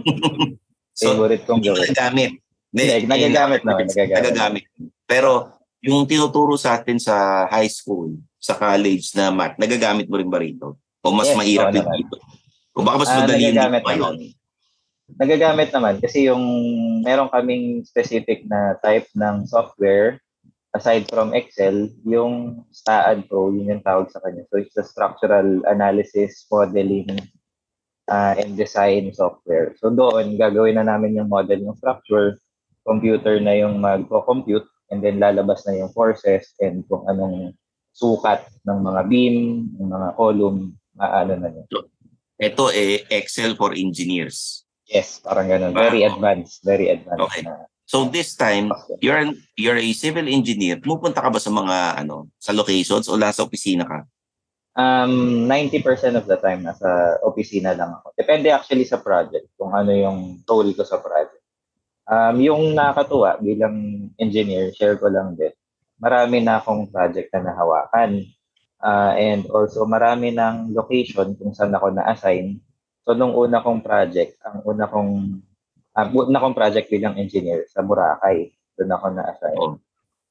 So, 0.93 1.17
favorite 1.17 1.49
kong 1.49 1.65
gawin. 1.65 1.81
nagagamit. 1.89 2.33
Hindi, 2.69 2.85
nagagamit 3.09 3.61
naman, 3.65 3.89
nagagamit. 3.89 4.17
Nagagamit. 4.21 4.65
Pero, 5.09 5.57
yung 5.81 6.05
tinuturo 6.05 6.61
sa 6.61 6.77
atin 6.77 7.01
sa 7.01 7.49
high 7.49 7.73
school, 7.73 8.21
sa 8.37 8.53
college 8.53 9.17
na 9.17 9.33
math, 9.33 9.57
nagagamit 9.57 10.05
mo 10.05 10.21
rin 10.21 10.29
ba 10.29 10.37
rito? 10.37 10.77
O 11.01 11.17
mas 11.17 11.33
Yes, 11.33 11.37
mahirap 11.41 11.73
din 11.73 11.81
naman. 11.81 11.97
dito? 11.97 12.17
O 12.81 12.85
baka 12.85 13.05
mas 13.05 13.13
Ah, 13.13 13.19
madali 13.29 13.53
dito 13.53 13.61
ngayon? 13.61 13.85
naman. 13.85 14.15
Nagagamit 15.21 15.69
naman 15.75 15.95
kasi 16.01 16.31
yung 16.31 16.45
meron 17.05 17.29
kaming 17.29 17.85
specific 17.85 18.47
na 18.49 18.79
type 18.81 19.05
ng 19.13 19.45
software 19.45 20.17
aside 20.71 21.03
from 21.11 21.35
Excel, 21.35 21.91
yung 22.07 22.63
STAAD 22.71 23.27
Pro, 23.27 23.51
yun 23.51 23.75
yung 23.75 23.83
tawag 23.83 24.07
sa 24.15 24.23
kanya. 24.23 24.47
So 24.49 24.63
it's 24.63 24.79
a 24.79 24.87
structural 24.87 25.67
analysis, 25.67 26.47
modeling, 26.47 27.11
uh, 28.07 28.39
and 28.39 28.55
design 28.55 29.11
software. 29.11 29.75
So 29.83 29.91
doon, 29.91 30.39
gagawin 30.39 30.79
na 30.79 30.87
namin 30.87 31.19
yung 31.19 31.27
model 31.27 31.59
ng 31.59 31.75
structure, 31.75 32.39
computer 32.87 33.43
na 33.43 33.59
yung 33.59 33.83
magko-compute, 33.83 34.67
and 34.95 35.03
then 35.03 35.19
lalabas 35.19 35.67
na 35.67 35.75
yung 35.75 35.91
forces 35.91 36.55
and 36.63 36.87
kung 36.87 37.03
anong 37.11 37.51
sukat 37.91 38.47
ng 38.63 38.79
mga 38.79 39.01
beam, 39.11 39.37
ng 39.75 39.91
mga 39.91 40.09
column, 40.15 40.71
maano 40.95 41.35
na 41.35 41.51
yun. 41.51 41.67
Ito 42.41 42.73
eh, 42.73 43.05
Excel 43.13 43.53
for 43.55 43.77
engineers. 43.77 44.65
Yes, 44.89 45.21
parang 45.21 45.47
ganun. 45.47 45.77
Very 45.77 46.03
Wow. 46.03 46.17
advanced. 46.17 46.65
Very 46.65 46.89
advanced. 46.89 47.21
Okay. 47.21 47.45
na 47.45 47.69
So 47.91 48.07
this 48.07 48.39
time, 48.39 48.71
you're 49.03 49.19
an, 49.19 49.35
you're 49.59 49.77
a 49.77 49.91
civil 49.93 50.25
engineer. 50.31 50.79
Pumupunta 50.79 51.19
ka 51.19 51.27
ba 51.27 51.43
sa 51.43 51.51
mga 51.51 51.99
ano, 51.99 52.31
sa 52.39 52.55
locations 52.55 53.11
o 53.11 53.19
nasa 53.19 53.43
opisina 53.43 53.83
ka? 53.83 54.07
Um, 54.79 55.51
90% 55.51 56.15
of 56.15 56.31
the 56.31 56.39
time, 56.39 56.63
nasa 56.63 57.19
opisina 57.27 57.75
lang 57.75 57.91
ako. 57.99 58.15
Depende 58.15 58.55
actually 58.55 58.87
sa 58.87 59.03
project, 59.03 59.51
kung 59.59 59.75
ano 59.75 59.91
yung 59.91 60.39
role 60.47 60.71
ko 60.71 60.87
sa 60.87 61.03
project. 61.03 61.43
Um, 62.07 62.39
yung 62.39 62.63
nakakatuwa 62.79 63.43
bilang 63.43 64.07
engineer, 64.23 64.71
share 64.79 64.95
ko 64.95 65.11
lang 65.11 65.35
din, 65.35 65.51
marami 65.99 66.47
na 66.47 66.63
akong 66.63 66.87
project 66.95 67.35
na 67.35 67.51
nahawakan. 67.51 68.23
Ah, 68.81 69.13
and 69.13 69.45
also, 69.53 69.85
marami 69.85 70.33
ng 70.33 70.73
location 70.73 71.37
kung 71.37 71.53
saan 71.53 71.77
ako 71.77 71.93
na-assign. 71.93 72.57
So, 73.05 73.13
nung 73.13 73.37
una 73.37 73.61
kong 73.61 73.85
project, 73.85 74.41
ang 74.41 74.65
una 74.65 74.89
kong, 74.89 75.37
ah, 75.93 76.09
una 76.09 76.41
kong 76.41 76.57
project 76.57 76.89
bilang 76.89 77.21
engineer 77.21 77.69
sa 77.69 77.85
Boracay, 77.85 78.49
doon 78.81 78.97
ako 78.97 79.07
na-assign. 79.13 79.59
Oh. 79.61 79.77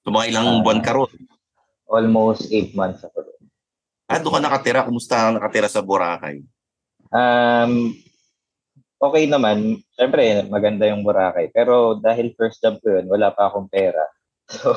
So 0.01 0.09
mga 0.09 0.33
ilang 0.33 0.47
Ah. 0.49 0.61
buwan 0.65 0.81
ka 0.81 0.91
ron? 0.97 1.13
Almost 1.85 2.49
eight 2.49 2.73
months 2.73 3.05
ako 3.05 3.29
doon. 3.29 3.43
Ah, 4.09 4.17
doon 4.17 4.33
ka 4.33 4.41
nakatira. 4.41 4.81
Kumusta 4.89 5.29
ka 5.29 5.37
nakatira 5.37 5.69
sa 5.69 5.85
Boracay? 5.85 6.41
Um, 7.13 7.93
okay 8.97 9.29
naman. 9.29 9.85
Siyempre, 9.93 10.49
maganda 10.49 10.89
yung 10.89 11.05
Boracay. 11.05 11.53
Pero 11.53 12.01
dahil 12.01 12.33
first 12.33 12.57
job 12.57 12.81
ko 12.81 12.97
yun, 12.97 13.05
wala 13.05 13.29
pa 13.29 13.53
akong 13.53 13.69
pera. 13.69 14.01
So, 14.49 14.73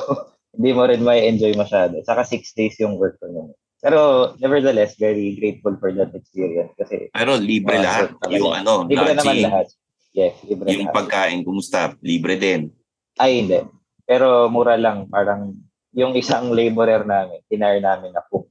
hindi 0.53 0.69
mo 0.69 0.85
rin 0.85 1.01
may 1.01 1.25
enjoy 1.25 1.57
masyado. 1.57 1.97
Saka 2.05 2.21
six 2.21 2.53
days 2.53 2.77
yung 2.77 3.01
work 3.01 3.17
ko 3.17 3.25
nun. 3.25 3.49
Pero 3.83 4.31
nevertheless, 4.39 4.95
very 4.95 5.35
grateful 5.35 5.75
for 5.75 5.91
that 5.91 6.15
experience 6.15 6.71
kasi 6.79 7.11
Pero 7.11 7.35
libre 7.35 7.75
Ah, 7.77 7.83
lahat. 7.83 8.07
so. 8.15 8.31
Yung 8.31 8.55
ano, 8.55 8.87
libre 8.87 9.11
naman 9.11 9.35
lodging, 9.35 9.43
lahat. 9.43 9.67
Yes, 10.15 10.33
libre 10.47 10.65
yung 10.71 10.87
lahat. 10.87 10.95
pagkain, 10.95 11.43
kumusta? 11.43 11.91
Libre 11.99 12.39
din. 12.39 12.71
Ay, 13.19 13.43
hindi. 13.43 13.59
Pero 14.07 14.47
mura 14.47 14.79
lang. 14.79 15.11
Parang 15.11 15.51
yung 15.91 16.15
isang 16.15 16.55
laborer 16.55 17.03
namin, 17.03 17.43
tinire 17.45 17.83
namin 17.83 18.15
na 18.15 18.23
cook. 18.23 18.47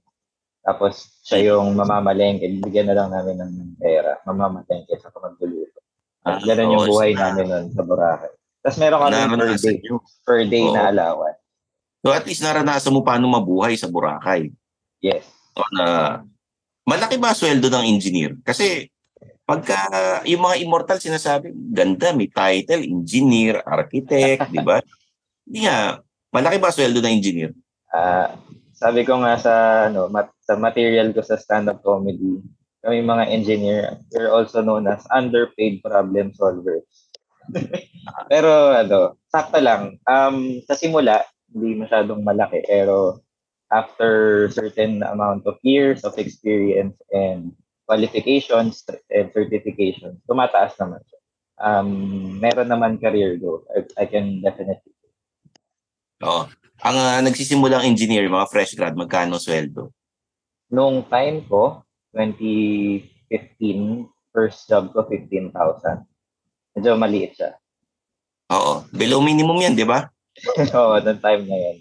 Tapos 0.60 1.18
siya 1.24 1.56
yung 1.56 1.74
mamamalengke. 1.74 2.46
Bigyan 2.60 2.92
na 2.92 2.94
lang 2.94 3.08
namin 3.10 3.40
ng 3.40 3.52
pera. 3.80 4.20
Mamamalengke 4.28 5.00
sa 5.00 5.08
magluluto. 5.16 5.80
Ah, 6.22 6.38
Ganun 6.38 6.76
yung 6.76 6.84
oo, 6.86 6.90
buhay 6.92 7.16
sa- 7.16 7.32
namin 7.32 7.44
nun 7.48 7.66
sa 7.72 7.82
Boracay. 7.82 8.30
Tapos 8.62 8.78
meron 8.78 8.98
kami 9.00 9.16
per 9.34 9.58
day, 9.58 9.76
per 10.22 10.40
day 10.46 10.64
na 10.70 10.92
allowance. 10.92 11.40
So 11.98 12.14
at 12.14 12.22
least 12.22 12.46
naranasan 12.46 12.94
mo 12.94 13.02
paano 13.02 13.26
mabuhay 13.26 13.74
sa 13.74 13.90
Boracay. 13.90 14.54
Yes. 15.02 15.26
So, 15.52 15.66
na 15.74 16.22
malaki 16.86 17.18
ba 17.18 17.34
sweldo 17.34 17.68
ng 17.68 17.86
engineer? 17.90 18.38
Kasi 18.46 18.88
pagka 19.42 19.76
yung 20.24 20.46
mga 20.46 20.62
immortal 20.62 20.98
sinasabi, 21.02 21.50
ganda, 21.52 22.14
may 22.14 22.30
title, 22.30 22.86
engineer, 22.86 23.60
architect, 23.66 24.48
di 24.48 24.62
ba? 24.62 24.78
Hindi 25.44 25.66
nga, 25.66 25.98
malaki 26.30 26.56
ba 26.62 26.70
sweldo 26.70 27.02
ng 27.02 27.16
engineer? 27.18 27.50
Ah, 27.92 28.38
sabi 28.72 29.02
ko 29.04 29.20
nga 29.20 29.36
sa 29.36 29.52
ano, 29.90 30.08
mat- 30.08 30.38
sa 30.46 30.56
material 30.56 31.10
ko 31.12 31.20
sa 31.20 31.36
stand-up 31.36 31.82
comedy, 31.82 32.40
kami 32.82 32.98
mga 33.02 33.30
engineer, 33.30 33.82
we're 34.10 34.32
also 34.32 34.62
known 34.62 34.86
as 34.90 35.06
underpaid 35.14 35.78
problem 35.82 36.34
solvers. 36.34 37.10
pero 38.32 38.74
ano, 38.74 39.18
sakto 39.30 39.58
lang. 39.58 39.98
Um, 40.06 40.62
sa 40.66 40.78
simula, 40.78 41.22
hindi 41.50 41.78
masyadong 41.78 42.22
malaki, 42.26 42.62
pero 42.66 43.22
after 43.72 44.46
certain 44.52 45.02
amount 45.02 45.48
of 45.48 45.56
years 45.64 46.04
of 46.04 46.14
experience 46.20 46.94
and 47.10 47.56
qualifications 47.88 48.84
and 49.08 49.32
certifications, 49.32 50.20
tumataas 50.28 50.76
naman 50.76 51.00
siya. 51.08 51.20
Um, 51.62 51.88
meron 52.42 52.68
naman 52.68 53.00
career 53.00 53.40
growth. 53.40 53.64
I, 53.72 54.04
I 54.04 54.04
can 54.06 54.44
definitely 54.44 54.92
Oo. 56.22 56.46
Ang 56.82 56.96
uh, 56.98 57.18
nagsisimulang 57.22 57.86
engineer, 57.86 58.26
mga 58.30 58.50
fresh 58.50 58.74
grad, 58.78 58.94
magkano 58.94 59.38
sweldo? 59.38 59.90
Nung 60.70 61.06
time 61.10 61.42
ko, 61.46 61.82
2015, 62.14 64.06
first 64.30 64.66
job 64.70 64.90
ko, 64.94 65.06
15,000. 65.06 66.06
Medyo 66.78 66.90
maliit 66.98 67.38
siya. 67.38 67.58
Oo. 68.54 68.86
Below 68.94 69.20
minimum 69.22 69.58
yan, 69.62 69.74
di 69.74 69.86
ba? 69.86 70.10
Oo, 70.78 70.94
nung 71.02 71.20
time 71.20 71.42
na 71.46 71.58
yun. 71.58 71.76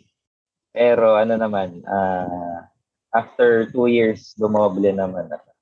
Pero 0.72 1.20
ano 1.20 1.36
naman, 1.36 1.84
ah, 1.84 2.68
after 3.12 3.68
two 3.68 3.92
years, 3.92 4.32
dumoble 4.36 4.88
naman 4.88 5.28
na. 5.28 5.38
siya. 5.38 5.54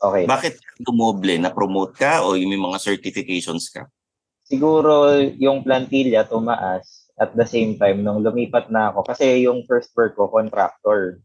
Okay. 0.00 0.24
Bakit 0.24 0.54
dumoble? 0.80 1.36
Na-promote 1.36 1.92
ka 1.92 2.24
o 2.24 2.32
yung 2.32 2.48
may 2.48 2.62
mga 2.62 2.78
certifications 2.80 3.68
ka? 3.68 3.84
Siguro 4.46 5.12
yung 5.36 5.60
plantilla 5.60 6.24
tumaas 6.24 7.10
at 7.20 7.36
the 7.36 7.44
same 7.44 7.76
time 7.76 8.00
nung 8.00 8.24
lumipat 8.24 8.72
na 8.72 8.88
ako. 8.90 9.04
Kasi 9.04 9.44
yung 9.44 9.62
first 9.68 9.92
work 9.92 10.16
ko, 10.16 10.26
contractor. 10.26 11.20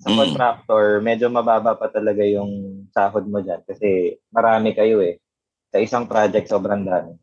Sa 0.00 0.12
Mm. 0.12 0.16
contractor, 0.18 1.00
medyo 1.00 1.32
mababa 1.32 1.72
pa 1.74 1.88
talaga 1.88 2.20
yung 2.22 2.84
sahod 2.92 3.24
mo 3.24 3.40
dyan 3.40 3.60
kasi 3.64 4.16
marami 4.28 4.72
kayo 4.72 5.00
eh. 5.00 5.16
Sa 5.70 5.78
isang 5.78 6.04
project, 6.04 6.50
sobrang 6.50 6.84
dami. 6.84 7.14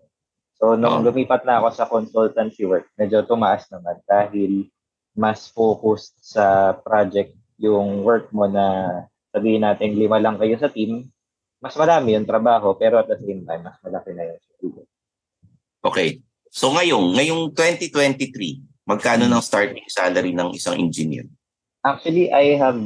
So, 0.57 0.73
nung 0.73 1.01
Oh. 1.01 1.05
lumipat 1.05 1.45
na 1.45 1.61
ako 1.61 1.67
sa 1.69 1.85
consultancy 1.85 2.65
work, 2.65 2.89
medyo 2.97 3.21
tumaas 3.21 3.69
naman 3.69 4.01
dahil 4.03 4.65
mas 5.17 5.49
focused 5.49 6.13
sa 6.21 6.77
project 6.77 7.33
yung 7.57 8.05
work 8.05 8.29
mo 8.29 8.45
na 8.45 8.65
sabihin 9.33 9.65
natin 9.65 9.97
lima 9.97 10.21
lang 10.21 10.37
kayo 10.37 10.53
sa 10.61 10.69
team, 10.69 11.09
mas 11.57 11.73
marami 11.73 12.13
yung 12.13 12.29
trabaho 12.29 12.77
pero 12.77 13.01
at 13.01 13.09
the 13.09 13.17
same 13.17 13.41
time, 13.41 13.65
mas 13.65 13.77
malaki 13.81 14.13
na 14.13 14.29
yung 14.29 14.39
sweldo. 14.45 14.81
Okay. 15.81 16.21
So 16.53 16.69
ngayon, 16.69 17.17
ngayong 17.17 17.57
2023, 17.57 18.85
magkano 18.87 19.25
ng 19.25 19.43
starting 19.43 19.83
salary 19.89 20.31
ng 20.31 20.53
isang 20.53 20.77
engineer? 20.77 21.25
Actually, 21.81 22.31
I 22.31 22.55
have 22.55 22.77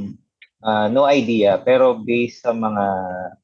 uh, 0.64 0.88
no 0.88 1.06
idea, 1.06 1.60
pero 1.62 2.00
based 2.00 2.42
sa 2.48 2.56
mga 2.56 2.86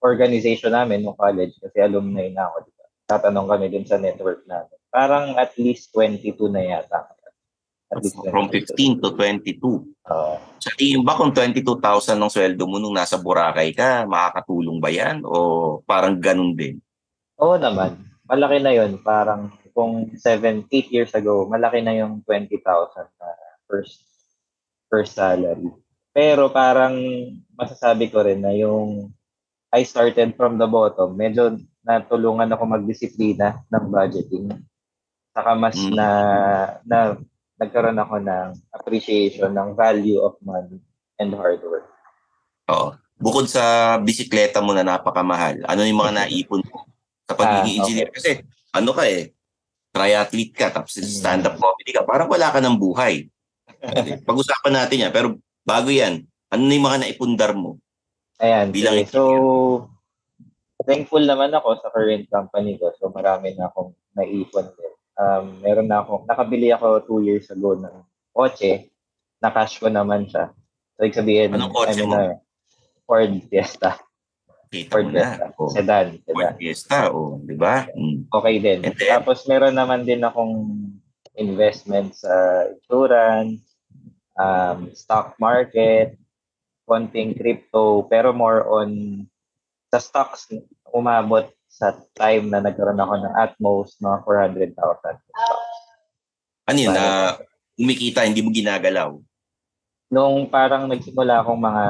organization 0.02 0.74
namin 0.74 1.04
no 1.04 1.14
college, 1.14 1.54
kasi 1.60 1.78
alumni 1.84 2.32
na 2.32 2.50
ako, 2.50 2.56
diba? 2.66 2.86
tatanong 3.08 3.48
kami 3.48 3.66
dun 3.72 3.86
sa 3.88 4.00
network 4.00 4.44
namin. 4.50 4.78
Parang 4.90 5.36
at 5.38 5.54
least 5.60 5.94
22 5.94 6.50
na 6.50 6.64
yata. 6.64 7.17
From 8.28 8.52
15 8.52 9.00
to 9.00 9.16
22. 9.16 9.64
Uh, 10.04 10.36
Sa 10.60 10.72
tingin 10.76 11.06
ba 11.08 11.16
kung 11.16 11.32
22,000 11.32 12.20
ng 12.20 12.32
sweldo 12.32 12.64
mo 12.68 12.78
nung 12.84 12.96
nasa 12.96 13.16
Boracay 13.16 13.72
ka, 13.72 14.04
makakatulong 14.04 14.84
ba 14.84 14.92
yan? 14.92 15.24
O 15.24 15.80
parang 15.88 16.20
ganun 16.20 16.52
din? 16.52 16.84
Oo 17.40 17.56
naman. 17.56 17.96
Malaki 18.28 18.60
na 18.60 18.76
yun. 18.76 19.00
Parang 19.00 19.56
kung 19.72 20.12
7, 20.20 20.68
8 20.68 20.92
years 20.92 21.14
ago, 21.16 21.48
malaki 21.48 21.80
na 21.80 21.96
yung 21.96 22.20
20,000 22.28 22.60
na 23.08 23.28
first 23.70 24.04
first 24.92 25.16
salary. 25.16 25.72
Pero 26.12 26.50
parang 26.52 26.98
masasabi 27.56 28.12
ko 28.12 28.26
rin 28.26 28.42
na 28.44 28.52
yung 28.52 29.14
I 29.72 29.84
started 29.84 30.34
from 30.40 30.56
the 30.56 30.66
bottom, 30.66 31.14
medyo 31.14 31.60
natulungan 31.84 32.52
ako 32.52 32.64
magdisiplina 32.68 33.62
ng 33.68 33.86
budgeting. 33.92 34.48
Saka 35.36 35.52
mas 35.54 35.76
Mm. 35.78 35.94
na, 35.94 36.10
na 36.88 37.00
nagkaroon 37.58 37.98
ako 37.98 38.16
ng 38.22 38.48
appreciation 38.74 39.52
ng 39.54 39.74
value 39.74 40.22
of 40.22 40.38
money 40.46 40.78
and 41.18 41.34
hard 41.34 41.62
work. 41.66 41.90
Oo. 42.70 42.94
Bukod 43.18 43.50
sa 43.50 43.98
bisikleta 43.98 44.62
mo 44.62 44.78
na 44.78 44.86
napakamahal, 44.86 45.66
ano 45.66 45.82
yung 45.82 45.98
mga 45.98 46.26
naipon 46.26 46.62
mo 46.62 46.86
sa 47.26 47.34
pagiging 47.34 47.82
Ah, 47.82 47.82
engineer? 47.82 48.10
Kasi 48.14 48.46
ano 48.78 48.94
ka 48.94 49.10
eh, 49.10 49.34
triathlete 49.90 50.54
ka, 50.54 50.70
tapos 50.70 51.02
stand-up 51.02 51.58
comedy 51.58 51.98
ka, 51.98 52.06
parang 52.06 52.30
wala 52.30 52.54
ka 52.54 52.62
ng 52.62 52.78
buhay. 52.78 53.26
Pag-usapan 54.30 54.74
natin 54.78 55.10
yan. 55.10 55.12
Pero 55.12 55.42
bago 55.66 55.90
yan, 55.90 56.22
ano 56.54 56.62
na 56.62 56.74
yung 56.78 56.88
mga 56.88 57.00
naipundar 57.02 57.52
mo? 57.58 57.82
Ayan. 58.38 58.70
Bilang 58.70 59.02
sige. 59.02 59.18
So, 59.18 59.90
thankful 60.86 61.26
naman 61.26 61.50
ako 61.58 61.82
sa 61.82 61.90
current 61.90 62.30
company 62.30 62.78
ko. 62.78 62.94
So, 63.02 63.10
marami 63.10 63.58
na 63.58 63.74
akong 63.74 63.98
naipon 64.14 64.70
din. 64.78 64.94
Um, 65.18 65.66
meron 65.66 65.90
na 65.90 66.06
ako, 66.06 66.30
nakabili 66.30 66.70
ako 66.70 67.02
two 67.02 67.20
years 67.26 67.50
ago 67.50 67.74
ng 67.74 67.96
kotse. 68.30 68.94
Na-cash 69.42 69.82
ko 69.82 69.90
naman 69.90 70.30
siya. 70.30 70.54
So, 70.94 71.06
ibig 71.06 71.18
sabihin, 71.18 71.58
Anong 71.58 71.74
kotse 71.74 71.98
ano 71.98 72.06
mo? 72.06 72.14
na, 72.14 72.22
Ford 73.10 73.34
Fiesta. 73.50 73.98
Kita 74.70 74.90
Ford 74.94 75.10
mo 75.10 75.18
na. 75.18 75.26
Fiesta. 75.26 75.46
Oh, 75.58 75.70
Sedan. 75.74 76.08
Ford 76.22 76.38
Sedan. 76.38 76.56
Fiesta, 76.62 76.98
oh, 77.10 77.42
di 77.42 77.56
ba? 77.58 77.90
Mm. 77.98 78.30
Okay 78.30 78.56
din. 78.62 78.80
And 78.86 78.94
then- 78.94 79.10
Tapos, 79.18 79.46
meron 79.50 79.74
naman 79.74 80.06
din 80.06 80.22
akong 80.22 80.54
investment 81.34 82.14
sa 82.14 82.34
insurance, 82.70 83.62
um, 84.38 84.90
stock 84.94 85.34
market, 85.42 86.14
konting 86.86 87.34
crypto, 87.34 88.06
pero 88.06 88.32
more 88.32 88.64
on 88.70 89.22
sa 89.90 89.98
stocks, 89.98 90.50
umabot 90.94 91.50
sa 91.78 91.88
time 92.12 92.50
na 92.50 92.58
nagkaroon 92.60 92.98
ako 92.98 93.14
ng 93.16 93.36
at 93.38 93.54
most 93.62 94.02
mga 94.02 94.18
400,000. 94.26 95.22
Ano 96.66 96.78
yun, 96.82 96.90
Parang- 96.90 97.38
na 97.38 97.46
umikita, 97.78 98.26
hindi 98.26 98.42
mo 98.42 98.50
ginagalaw? 98.50 99.14
Nung 100.10 100.50
parang 100.50 100.90
nagsimula 100.90 101.40
akong 101.40 101.62
mga 101.62 101.84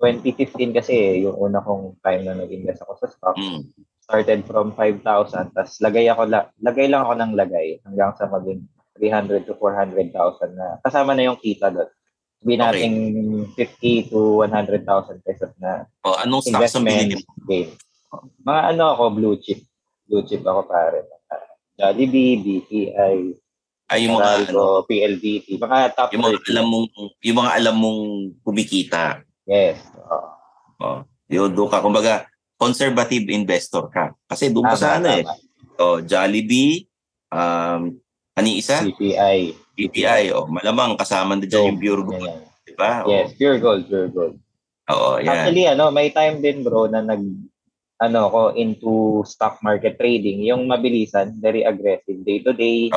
2015 0.00 0.74
kasi 0.74 0.92
eh, 0.92 1.14
yung 1.22 1.38
una 1.38 1.62
kong 1.62 2.02
time 2.02 2.26
na 2.26 2.34
nag-invest 2.34 2.82
ako 2.82 2.92
sa 2.98 3.06
stock. 3.06 3.36
Mm. 3.38 3.70
Started 4.02 4.40
from 4.42 4.74
5,000, 4.74 5.54
tapos 5.54 5.78
lagay 5.78 6.10
ako, 6.10 6.26
la- 6.26 6.50
lagay 6.58 6.90
lang 6.90 7.06
ako 7.06 7.14
ng 7.14 7.32
lagay 7.38 7.78
hanggang 7.86 8.10
sa 8.18 8.26
maging 8.26 8.66
300 8.98 9.46
to 9.46 9.54
400,000 9.54 10.10
na 10.52 10.82
kasama 10.82 11.14
na 11.14 11.30
yung 11.30 11.38
kita 11.38 11.70
doon. 11.70 11.86
Sabihin 12.42 12.58
Okay. 12.58 12.66
natin 12.66 12.92
50 13.54 14.10
to 14.10 14.42
100,000 14.42 14.82
pesos 15.22 15.54
na 15.56 15.86
O, 16.02 16.18
anong 16.18 16.42
stocks 16.42 16.74
ang 16.74 16.82
binili 16.82 17.14
mo? 17.14 17.22
game. 17.46 17.70
Mga 18.44 18.60
ano 18.76 18.84
ako, 18.92 19.02
blue 19.16 19.36
chip. 19.40 19.64
Blue 20.08 20.24
chip 20.26 20.44
ako 20.44 20.68
pare. 20.68 21.08
Jollibee, 21.78 22.36
BPI, 22.38 23.16
Ay, 23.92 24.08
yung 24.08 24.16
mga, 24.16 24.24
ano, 24.24 24.40
Meralco, 24.40 24.88
PLDT. 24.88 25.46
Mga 25.60 25.78
top 25.92 26.08
yung 26.16 26.24
mga 26.24 26.40
30. 26.40 26.52
alam 26.52 26.66
mong, 26.68 26.86
yung 27.20 27.38
mga 27.44 27.52
alam 27.60 27.76
mong 27.76 28.02
kumikita. 28.40 29.20
Yes. 29.44 29.84
oo. 30.00 30.28
Oh, 30.80 30.98
yun, 31.28 31.52
doon 31.52 31.68
ka. 31.68 31.84
Kumbaga, 31.84 32.24
conservative 32.56 33.28
investor 33.28 33.92
ka. 33.92 34.16
Kasi 34.24 34.48
doon 34.48 34.64
ka 34.64 34.76
sa 34.80 34.96
ano 34.96 35.12
eh. 35.12 35.24
Oh, 35.76 36.00
Jollibee, 36.00 36.88
um, 37.28 38.00
ano 38.32 38.48
isa? 38.48 38.80
CPI. 38.80 39.52
BPI. 39.76 40.32
Oh, 40.32 40.48
malamang 40.48 40.96
kasama 40.96 41.36
na 41.36 41.44
dyan 41.44 41.76
yung 41.76 41.80
Pure 41.80 42.02
Gold. 42.08 42.24
Ganyan. 42.24 42.40
Di 42.64 42.72
ba? 42.78 43.04
Oh, 43.04 43.12
Yes, 43.12 43.36
pure 43.36 43.58
gold, 43.60 43.84
pure 43.90 44.08
gold. 44.08 44.36
Oo, 44.88 45.20
yan. 45.20 45.28
Actually, 45.28 45.64
ano, 45.68 45.92
may 45.92 46.08
time 46.08 46.40
din 46.40 46.64
bro 46.64 46.88
na 46.88 47.04
nag 47.04 47.20
ano 48.02 48.26
ko 48.26 48.42
into 48.58 49.22
stock 49.22 49.62
market 49.62 49.94
trading, 49.94 50.42
yung 50.42 50.66
mabilisan, 50.66 51.38
very 51.38 51.62
aggressive, 51.62 52.18
day 52.26 52.42
to 52.42 52.50
day, 52.50 52.90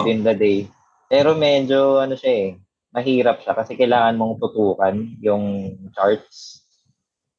within 0.00 0.24
the 0.24 0.32
day. 0.32 0.64
Pero 1.12 1.36
medyo 1.36 2.00
ano 2.00 2.16
siya 2.16 2.32
eh, 2.32 2.48
mahirap 2.96 3.44
siya 3.44 3.52
kasi 3.52 3.76
kailangan 3.76 4.16
mong 4.16 4.40
tutukan 4.40 4.96
yung 5.20 5.76
charts. 5.92 6.64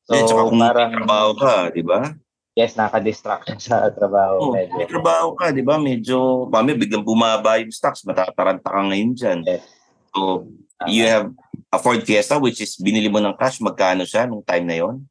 So, 0.06 0.13
eh, 0.13 0.21
tsaka 0.21 0.41
kung 0.45 0.62
parang, 0.62 0.91
trabaho 0.93 1.32
ka, 1.34 1.56
di 1.73 1.82
ba? 1.82 2.13
yes, 2.53 2.77
nakadistract 2.77 3.49
siya 3.49 3.58
sa 3.58 3.77
trabaho. 3.89 4.49
Oh, 4.49 4.53
medyo. 4.53 4.77
may 4.77 4.86
trabaho 4.86 5.34
ka, 5.34 5.49
di 5.49 5.65
ba? 5.65 5.82
Medyo, 5.82 6.45
mami, 6.49 6.77
biglang 6.77 7.01
bumaba 7.01 7.58
yung 7.58 7.73
stocks, 7.73 8.06
matataranta 8.06 8.69
ka 8.69 8.82
ngayon 8.93 9.12
dyan. 9.17 9.39
Yes. 9.41 9.65
So, 10.13 10.45
you 10.86 11.10
have 11.10 11.34
a 11.73 11.82
Ford 11.82 12.06
Fiesta 12.06 12.38
which 12.38 12.62
is 12.62 12.77
binili 12.77 13.10
mo 13.10 13.17
ng 13.17 13.34
cash, 13.34 13.58
magkano 13.58 14.06
siya 14.06 14.29
nung 14.29 14.45
time 14.45 14.69
na 14.69 14.77
yon? 14.77 15.01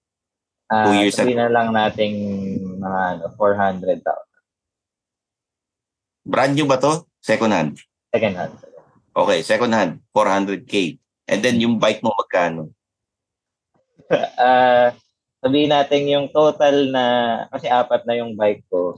Ah, 0.72 0.88
Two 0.88 0.96
years 1.04 1.12
sabihin 1.12 1.36
na 1.36 1.52
lang 1.52 1.68
nating 1.68 2.16
mga 2.80 3.00
ano, 3.20 3.24
400,000. 3.36 4.00
Brand 6.24 6.54
new 6.56 6.64
ba 6.64 6.80
to? 6.80 7.04
Second 7.20 7.52
hand? 7.52 7.72
Second 8.08 8.34
hand. 8.40 8.54
Okay, 9.12 9.44
second 9.44 9.72
hand, 9.76 10.00
400k. 10.16 10.96
And 11.28 11.44
then 11.44 11.60
yung 11.60 11.76
bike 11.76 12.00
mo 12.00 12.16
magkano? 12.16 12.72
Ah, 14.36 14.92
sabihin 15.40 15.72
natin 15.72 16.04
yung 16.04 16.28
total 16.32 16.88
na, 16.92 17.04
kasi 17.48 17.68
apat 17.68 18.04
na 18.04 18.16
yung 18.16 18.36
bike 18.36 18.64
ko, 18.68 18.96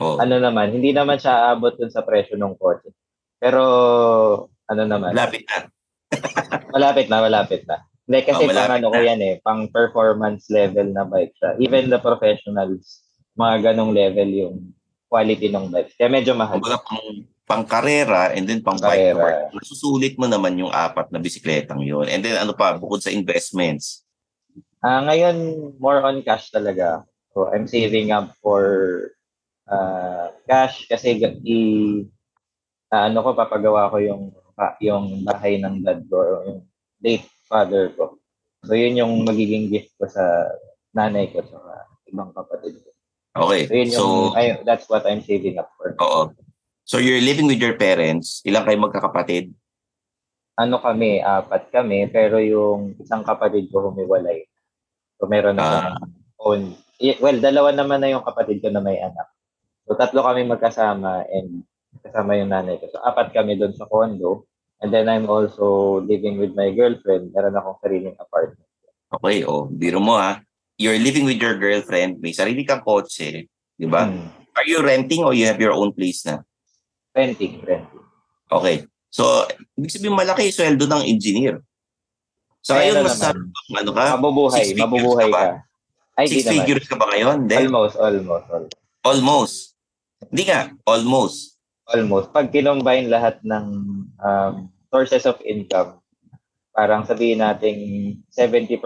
Oh, 0.00 0.16
ano 0.16 0.40
naman, 0.40 0.72
hindi 0.72 0.90
naman 0.90 1.20
siya 1.20 1.52
abot 1.52 1.76
dun 1.76 1.92
sa 1.92 2.02
presyo 2.02 2.34
ng 2.40 2.56
kotse. 2.56 2.90
Pero, 3.36 3.62
ano 4.66 4.82
naman, 4.88 5.12
lapit 5.12 5.44
na. 5.46 5.68
malapit 6.72 7.06
na, 7.06 7.18
malapit 7.22 7.62
na. 7.68 7.84
Hindi, 8.02 8.18
kasi 8.26 8.42
Oh, 8.44 8.50
pang 8.50 8.74
ano 8.82 8.88
ko 8.90 8.98
yan 8.98 9.20
eh, 9.22 9.34
pang 9.46 9.62
performance 9.70 10.50
level 10.50 10.90
na 10.90 11.06
bike 11.06 11.34
siya. 11.38 11.50
Even 11.62 11.86
the 11.86 12.02
professionals, 12.02 13.06
mga 13.38 13.72
ganong 13.72 13.94
level 13.94 14.28
yung 14.28 14.56
quality 15.06 15.46
ng 15.52 15.70
bike. 15.70 15.94
Kaya 15.94 16.10
medyo 16.10 16.34
mahal. 16.34 16.58
Kumbaga 16.58 16.82
pang, 16.82 17.04
pang 17.46 17.64
karera 17.68 18.34
and 18.34 18.48
then 18.48 18.58
pang 18.58 18.80
bike 18.80 19.14
to 19.14 19.18
work. 19.18 19.54
Nasusulit 19.54 20.18
mo 20.18 20.26
naman 20.26 20.58
yung 20.58 20.74
apat 20.74 21.14
na 21.14 21.22
bisikletang 21.22 21.84
yun. 21.86 22.10
And 22.10 22.24
then 22.26 22.40
ano 22.42 22.56
pa, 22.56 22.74
bukod 22.74 23.04
sa 23.04 23.14
investments. 23.14 24.02
Ah, 24.82 24.98
ngayon 25.06 25.36
more 25.78 26.02
on 26.02 26.26
cash 26.26 26.50
talaga. 26.50 27.06
So 27.30 27.46
I'm 27.54 27.70
saving 27.70 28.10
up 28.10 28.34
for 28.42 28.64
ah, 29.70 30.34
cash 30.50 30.90
kasi 30.90 31.22
i 31.22 31.58
ah, 32.90 33.06
ano 33.06 33.22
ko 33.22 33.30
papagawa 33.38 33.94
ko 33.94 34.02
yung 34.02 34.22
yung 34.82 35.24
bahay 35.24 35.56
ng 35.62 35.80
dad 35.86 36.02
ko 36.10 36.18
yung 36.44 36.60
late 37.00 37.26
father 37.52 37.92
ko. 37.92 38.16
So 38.64 38.72
yun 38.72 38.96
yung 38.96 39.28
magiging 39.28 39.68
gift 39.68 39.92
ko 40.00 40.08
sa 40.08 40.24
nanay 40.90 41.28
ko 41.28 41.44
sa 41.44 41.60
ibang 42.08 42.32
kapatid 42.32 42.80
ko. 42.80 42.88
Okay, 43.34 43.68
So 43.68 43.74
yun 43.74 43.88
yung 43.90 44.00
so, 44.00 44.32
ay, 44.32 44.60
that's 44.64 44.88
what 44.88 45.04
I'm 45.04 45.20
saving 45.20 45.60
up 45.60 45.68
for. 45.76 45.92
oo. 45.96 46.32
So 46.84 46.96
you're 46.96 47.20
living 47.20 47.44
with 47.44 47.60
your 47.60 47.76
parents. 47.76 48.40
Ilang 48.42 48.64
kayo 48.64 48.78
magkakapatid? 48.80 49.52
Ano 50.54 50.76
kami, 50.78 51.20
apat 51.20 51.68
kami, 51.68 52.08
pero 52.08 52.36
yung 52.36 52.96
isang 52.96 53.24
kapatid 53.24 53.68
ko 53.68 53.88
humiwalay. 53.88 54.44
So 55.16 55.24
meron 55.24 55.56
na 55.56 55.62
Ah. 55.62 55.68
siyang 55.70 55.96
own. 56.38 56.62
i- 56.98 57.18
Well, 57.18 57.38
dalawa 57.38 57.72
naman 57.72 58.00
na 58.00 58.10
yung 58.10 58.22
kapatid 58.22 58.60
ko 58.60 58.68
na 58.68 58.78
may 58.78 58.96
anak. 58.96 59.28
So 59.84 59.94
tatlo 59.94 60.22
kami 60.22 60.44
magkasama 60.44 61.24
and 61.26 61.64
kasama 61.98 62.36
yung 62.36 62.50
nanay 62.50 62.78
ko. 62.78 62.86
So 62.88 63.00
apat 63.00 63.32
kami 63.32 63.56
doon 63.56 63.72
sa 63.72 63.86
condo. 63.86 64.46
And 64.82 64.90
then 64.90 65.06
I'm 65.06 65.30
also 65.30 66.02
living 66.02 66.42
with 66.42 66.58
my 66.58 66.74
girlfriend. 66.74 67.30
Meron 67.30 67.54
akong 67.54 67.78
sariling 67.78 68.18
apartment. 68.18 68.66
Okay, 69.14 69.46
oh, 69.46 69.70
biro 69.70 70.02
mo 70.02 70.18
ha. 70.18 70.42
You're 70.74 70.98
living 70.98 71.22
with 71.28 71.38
your 71.38 71.54
girlfriend, 71.54 72.18
may 72.18 72.34
sarili 72.34 72.66
kang 72.66 72.82
kotse, 72.82 73.46
di 73.78 73.86
ba? 73.86 74.10
Hmm. 74.10 74.26
Are 74.58 74.66
you 74.66 74.82
renting 74.82 75.22
or 75.22 75.30
you 75.32 75.46
have 75.46 75.60
your 75.62 75.72
own 75.72 75.94
place 75.94 76.26
na? 76.26 76.42
Renting, 77.14 77.62
renting. 77.62 78.02
Okay. 78.50 78.88
So, 79.12 79.46
ibig 79.78 79.92
sabihin 79.92 80.16
malaki 80.16 80.48
yung 80.48 80.56
sweldo 80.56 80.84
ng 80.88 81.04
engineer. 81.06 81.60
So, 82.64 82.74
Ay, 82.74 82.90
ngayon, 82.90 83.04
mas 83.04 83.20
naman? 83.20 83.36
ano 83.78 83.90
ka? 83.92 84.04
Mabubuhay, 84.16 84.64
mabubuhay 84.74 85.28
ka 85.28 85.36
ka. 85.36 85.44
Ay, 86.16 86.26
Six 86.28 86.44
naman. 86.44 86.54
figures 86.64 86.86
ka 86.88 86.96
ba 86.96 87.06
ngayon? 87.12 87.36
Hindi. 87.46 87.56
Almost, 87.68 87.96
almost, 88.00 88.46
almost. 88.48 88.76
Almost. 89.04 89.56
Hindi 90.32 90.42
nga, 90.48 90.60
almost. 90.88 91.60
Almost. 91.88 92.30
Pag 92.30 92.54
kinombine 92.54 93.10
lahat 93.10 93.42
ng 93.42 93.66
um, 94.20 94.54
sources 94.92 95.26
of 95.26 95.40
income, 95.42 95.98
parang 96.72 97.04
sabihin 97.04 97.42
nating 97.42 97.80
70% 98.32 98.80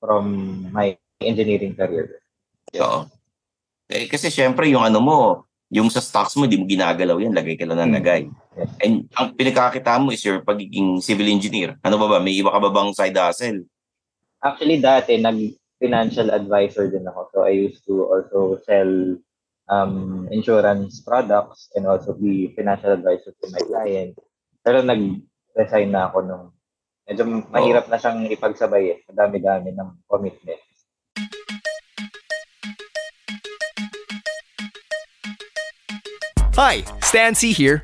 from 0.00 0.24
my 0.72 0.96
engineering 1.20 1.76
career. 1.76 2.20
Oo. 2.80 3.08
Eh, 3.90 4.06
kasi 4.06 4.30
syempre, 4.30 4.70
yung 4.70 4.86
ano 4.86 4.98
mo, 5.02 5.18
yung 5.70 5.90
sa 5.90 6.02
stocks 6.02 6.34
mo, 6.34 6.46
di 6.46 6.58
mo 6.58 6.66
ginagalaw 6.66 7.18
yan. 7.22 7.34
Lagay 7.34 7.54
ka 7.54 7.66
lang 7.66 7.78
ng 7.78 7.90
Hmm. 7.94 7.98
lagay. 7.98 8.22
Yes. 8.58 8.70
And 8.82 8.94
ang 9.14 9.38
pinagkakita 9.38 10.02
mo 10.02 10.10
is 10.10 10.22
your 10.22 10.42
pagiging 10.42 10.98
civil 10.98 11.26
engineer. 11.30 11.78
Ano 11.86 11.98
ba 11.98 12.06
ba? 12.10 12.18
May 12.18 12.38
iba 12.38 12.50
ka 12.50 12.58
ba 12.58 12.70
bang 12.70 12.90
side 12.90 13.14
hustle? 13.18 13.62
Actually, 14.42 14.82
dati, 14.82 15.20
nag-financial 15.20 16.32
advisor 16.32 16.90
din 16.90 17.06
ako. 17.06 17.20
So, 17.30 17.36
I 17.46 17.52
used 17.54 17.84
to 17.86 18.08
also 18.08 18.58
sell 18.66 19.14
um, 19.70 20.26
insurance 20.30 21.00
products 21.00 21.70
and 21.78 21.86
also 21.86 22.12
be 22.12 22.52
financial 22.58 22.92
advisor 22.92 23.32
to 23.40 23.46
my 23.54 23.62
client. 23.62 24.18
Pero 24.66 24.82
nag-resign 24.82 25.94
na 25.94 26.10
ako 26.10 26.18
nung 26.26 26.44
medyo 27.06 27.24
mahirap 27.48 27.86
na 27.88 27.96
siyang 27.96 28.28
ipagsabay 28.28 28.84
eh. 28.92 28.98
Madami-dami 29.08 29.72
ng 29.72 29.88
commitment. 30.10 30.60
Hi, 36.58 36.84
Stan 37.00 37.32
C 37.32 37.56
here. 37.56 37.82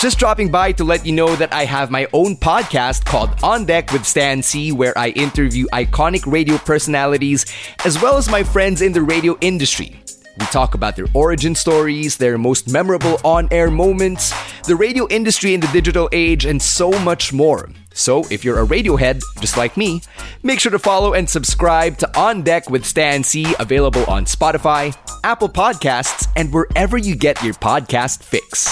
Just 0.00 0.16
dropping 0.16 0.48
by 0.48 0.72
to 0.72 0.84
let 0.84 1.04
you 1.04 1.12
know 1.12 1.36
that 1.36 1.52
I 1.52 1.68
have 1.68 1.90
my 1.90 2.08
own 2.16 2.40
podcast 2.40 3.04
called 3.04 3.28
On 3.44 3.66
Deck 3.66 3.92
with 3.92 4.06
Stan 4.06 4.40
C, 4.40 4.72
where 4.72 4.96
I 4.96 5.10
interview 5.10 5.66
iconic 5.74 6.24
radio 6.24 6.56
personalities 6.56 7.44
as 7.84 8.00
well 8.00 8.16
as 8.16 8.30
my 8.30 8.42
friends 8.42 8.80
in 8.80 8.96
the 8.96 9.02
radio 9.02 9.36
industry. 9.42 10.00
We 10.38 10.46
talk 10.46 10.74
about 10.74 10.96
their 10.96 11.06
origin 11.14 11.54
stories, 11.54 12.16
their 12.16 12.38
most 12.38 12.68
memorable 12.68 13.20
on 13.24 13.48
air 13.50 13.70
moments, 13.70 14.32
the 14.62 14.74
radio 14.74 15.06
industry 15.08 15.54
in 15.54 15.60
the 15.60 15.68
digital 15.68 16.08
age, 16.12 16.44
and 16.44 16.60
so 16.60 16.90
much 17.02 17.32
more. 17.32 17.68
So, 17.92 18.24
if 18.30 18.44
you're 18.44 18.60
a 18.60 18.66
Radiohead, 18.66 19.22
just 19.40 19.56
like 19.56 19.76
me, 19.76 20.02
make 20.42 20.58
sure 20.58 20.72
to 20.72 20.78
follow 20.80 21.14
and 21.14 21.30
subscribe 21.30 21.98
to 21.98 22.18
On 22.18 22.42
Deck 22.42 22.68
with 22.68 22.84
Stan 22.84 23.22
C, 23.22 23.54
available 23.60 24.04
on 24.06 24.24
Spotify, 24.24 24.96
Apple 25.22 25.48
Podcasts, 25.48 26.28
and 26.34 26.52
wherever 26.52 26.98
you 26.98 27.14
get 27.14 27.40
your 27.44 27.54
podcast 27.54 28.24
fix. 28.24 28.66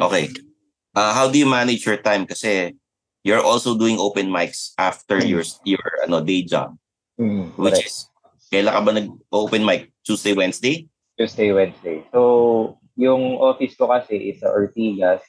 Okay. 0.00 0.47
Uh, 0.94 1.12
how 1.12 1.28
do 1.30 1.38
you 1.38 1.48
manage 1.48 1.84
your 1.84 2.00
time? 2.00 2.24
Kasi 2.24 2.76
you're 3.24 3.42
also 3.42 3.76
doing 3.76 3.98
open 3.98 4.30
mics 4.30 4.72
after 4.78 5.20
your 5.20 5.44
your 5.64 5.84
ano 6.04 6.20
day 6.20 6.42
job, 6.42 6.76
Mm, 7.18 7.50
which 7.58 7.82
correct. 7.82 7.90
is 7.90 8.06
kailan 8.48 8.72
ka 8.72 8.80
ba 8.80 8.92
nag-open 8.94 9.62
mic? 9.66 9.92
Tuesday, 10.06 10.32
Wednesday? 10.32 10.88
Tuesday, 11.18 11.50
Wednesday. 11.52 12.06
So, 12.14 12.78
yung 12.96 13.36
office 13.42 13.76
ko 13.76 13.90
kasi 13.90 14.32
is 14.32 14.40
sa 14.40 14.54
Ortigas. 14.54 15.20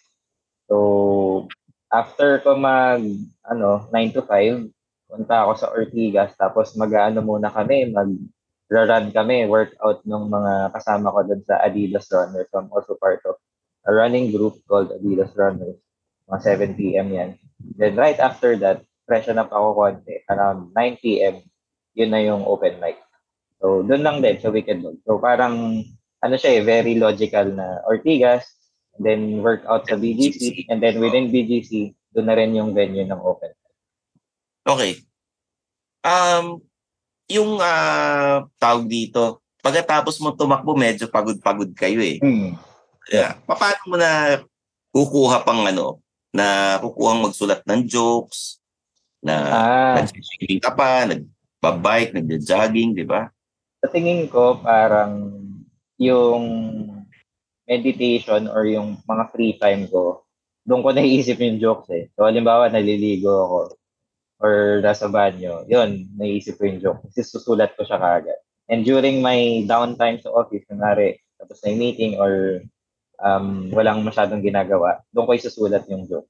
So, 0.70 1.50
after 1.92 2.40
ko 2.46 2.56
mag, 2.56 3.02
ano, 3.44 3.90
9 3.92 4.16
to 4.16 4.22
5, 4.24 4.70
punta 5.10 5.36
ako 5.44 5.52
sa 5.58 5.68
Ortigas. 5.74 6.32
Tapos 6.38 6.78
mag-ano 6.80 7.20
muna 7.26 7.50
kami, 7.52 7.90
mag 7.92 8.08
run 8.70 9.10
kami, 9.10 9.50
workout 9.50 10.06
ng 10.06 10.26
mga 10.30 10.54
kasama 10.78 11.10
ko 11.10 11.20
dun 11.26 11.42
sa 11.44 11.58
Adidas 11.60 12.06
Runners. 12.14 12.48
So, 12.54 12.62
I'm 12.62 12.70
also 12.70 12.96
part 12.96 13.20
of 13.26 13.36
a 13.86 13.92
running 13.94 14.32
group 14.32 14.60
called 14.68 14.92
Adidas 14.92 15.32
Runners. 15.38 15.80
Mga 16.28 16.76
7 16.76 16.80
p.m. 16.80 17.08
yan. 17.14 17.30
Then 17.80 17.96
right 17.96 18.20
after 18.20 18.56
that, 18.64 18.84
freshen 19.10 19.42
up 19.42 19.50
ako 19.50 19.76
konti. 19.76 20.22
Around 20.30 20.72
9 20.76 21.04
p.m., 21.04 21.42
yun 21.98 22.12
na 22.14 22.22
yung 22.22 22.46
open 22.46 22.78
mic. 22.78 23.02
So, 23.60 23.84
doon 23.84 24.06
lang 24.06 24.18
din 24.24 24.40
sa 24.40 24.54
Wicked 24.54 24.80
Dog. 24.80 25.02
So, 25.04 25.20
parang, 25.20 25.84
ano 26.24 26.36
siya 26.38 26.60
eh, 26.60 26.64
very 26.64 26.96
logical 26.96 27.52
na 27.52 27.84
Ortigas, 27.84 28.46
then 29.00 29.44
workout 29.44 29.88
sa 29.88 30.00
BGC, 30.00 30.70
and 30.72 30.80
then 30.80 31.00
within 31.00 31.32
BGC, 31.32 31.96
doon 32.16 32.28
na 32.28 32.38
rin 32.38 32.56
yung 32.56 32.72
venue 32.72 33.04
ng 33.04 33.20
open. 33.20 33.52
Okay. 34.64 35.02
Um, 36.06 36.64
yung 37.28 37.60
ah, 37.60 38.48
tawag 38.62 38.88
dito, 38.88 39.44
pagkatapos 39.60 40.20
mo 40.24 40.32
tumakbo, 40.32 40.76
medyo 40.76 41.12
pagod-pagod 41.12 41.72
kayo 41.76 42.00
eh. 42.00 42.20
Hmm. 42.22 42.56
Yeah. 43.10 43.42
Paano 43.50 43.82
mo 43.90 43.96
na 43.98 44.42
kukuha 44.94 45.42
pang 45.42 45.66
ano, 45.66 46.00
na 46.30 46.78
kukuhang 46.82 47.26
magsulat 47.26 47.66
ng 47.66 47.90
jokes, 47.90 48.62
na 49.20 49.36
Ah, 49.50 49.96
nag-swimming 50.00 50.62
ka 50.62 50.72
pa, 50.72 51.04
nag-bike, 51.10 52.16
nag-jogging, 52.16 52.96
di 52.96 53.04
ba? 53.04 53.28
sa 53.80 53.88
tingin 53.88 54.28
ko, 54.28 54.60
parang 54.60 55.40
yung 55.96 56.44
meditation 57.64 58.52
or 58.52 58.68
yung 58.68 59.00
mga 59.08 59.24
free 59.32 59.56
time 59.56 59.88
ko, 59.88 60.24
doon 60.68 60.84
ko 60.84 60.92
naiisip 60.92 61.40
yung 61.40 61.60
jokes 61.64 61.88
eh. 61.96 62.12
So, 62.16 62.28
halimbawa, 62.28 62.68
naliligo 62.68 63.32
ako 63.48 63.60
or 64.40 64.80
nasa 64.84 65.08
banyo, 65.12 65.68
yun, 65.68 66.08
naiisip 66.16 66.60
ko 66.60 66.64
yung 66.68 66.80
joke. 66.80 67.02
Kasi 67.12 67.28
susulat 67.28 67.76
ko 67.76 67.84
siya 67.84 68.00
kagad. 68.00 68.40
And 68.72 68.88
during 68.88 69.20
my 69.20 69.68
downtime 69.68 70.24
sa 70.24 70.32
office, 70.32 70.64
kunwari, 70.68 71.20
tapos 71.40 71.60
na 71.64 71.76
meeting 71.76 72.20
or 72.20 72.64
um, 73.24 73.70
walang 73.76 74.02
masyadong 74.02 74.44
ginagawa, 74.44 75.04
doon 75.12 75.28
ko 75.28 75.34
isusulat 75.36 75.84
yung 75.92 76.08
joke. 76.08 76.28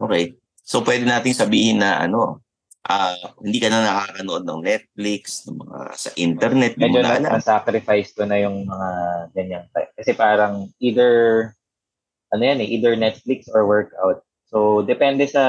Okay. 0.00 0.36
So 0.64 0.80
pwede 0.80 1.04
nating 1.04 1.36
sabihin 1.36 1.84
na 1.84 2.00
ano, 2.00 2.40
ah 2.88 3.12
hindi 3.44 3.60
ka 3.60 3.68
na 3.68 3.84
nakakanood 3.84 4.44
ng 4.48 4.60
Netflix, 4.64 5.44
ng 5.44 5.60
mga 5.60 5.78
sa 5.92 6.10
internet, 6.16 6.72
Medyo 6.80 7.00
na 7.04 7.08
na, 7.08 7.16
alam. 7.20 7.30
na-sacrifice 7.36 8.16
ko 8.16 8.24
na 8.24 8.40
yung 8.40 8.64
mga 8.64 8.88
ganyang 9.36 9.66
type. 9.76 9.92
Kasi 10.00 10.16
parang 10.16 10.72
either, 10.80 11.12
ano 12.32 12.42
yan 12.42 12.64
eh, 12.64 12.68
either 12.72 12.96
Netflix 12.96 13.50
or 13.52 13.68
workout. 13.68 14.24
So, 14.48 14.80
depende 14.82 15.28
sa 15.28 15.44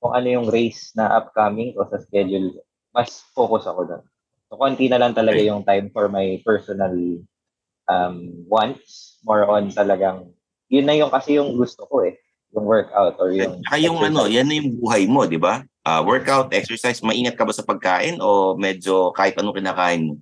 kung 0.00 0.16
ano 0.16 0.28
yung 0.32 0.48
race 0.48 0.96
na 0.96 1.12
upcoming 1.12 1.76
ko 1.76 1.84
sa 1.92 2.00
schedule. 2.00 2.56
Mas 2.96 3.20
focus 3.36 3.68
ako 3.68 3.80
doon. 3.86 4.04
So, 4.48 4.56
konti 4.56 4.88
na 4.88 4.98
lang 4.98 5.12
talaga 5.12 5.38
Okay. 5.38 5.50
yung 5.52 5.62
time 5.62 5.92
for 5.92 6.08
my 6.08 6.40
personal 6.42 6.90
um, 7.90 8.46
wants. 8.46 9.18
More 9.26 9.44
on 9.50 9.74
talagang, 9.74 10.30
yun 10.70 10.86
na 10.86 10.94
yung 10.94 11.10
kasi 11.10 11.36
yung 11.36 11.58
gusto 11.58 11.84
ko 11.90 12.06
eh. 12.06 12.14
Yung 12.54 12.64
workout 12.64 13.18
or 13.18 13.34
yung 13.34 13.58
Saka 13.66 13.76
yung 13.82 13.98
ano, 13.98 14.30
exercise. 14.30 14.34
yan 14.38 14.46
na 14.46 14.54
yung 14.62 14.70
buhay 14.78 15.02
mo, 15.10 15.26
di 15.26 15.36
ba? 15.36 15.66
Ah, 15.82 16.00
workout, 16.00 16.54
exercise, 16.54 17.02
maingat 17.02 17.34
ka 17.34 17.42
ba 17.42 17.52
sa 17.52 17.66
pagkain 17.66 18.22
o 18.22 18.54
medyo 18.54 19.10
kahit 19.12 19.34
anong 19.36 19.58
kinakain 19.58 20.02
mo? 20.06 20.14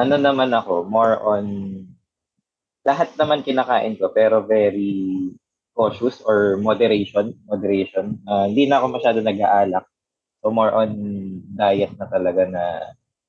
ano 0.00 0.16
naman 0.16 0.48
ako, 0.56 0.88
more 0.88 1.20
on 1.20 1.44
lahat 2.80 3.12
naman 3.20 3.44
kinakain 3.44 4.00
ko 4.00 4.08
pero 4.08 4.40
very 4.40 5.28
cautious 5.76 6.24
or 6.24 6.56
moderation, 6.56 7.36
moderation. 7.44 8.16
Ah, 8.24 8.48
hindi 8.48 8.64
na 8.64 8.80
ako 8.80 8.96
masyado 8.96 9.18
nag-aalak. 9.20 9.84
So 10.40 10.48
more 10.48 10.72
on 10.72 10.90
diet 11.52 11.92
na 12.00 12.08
talaga 12.08 12.48
na 12.48 12.64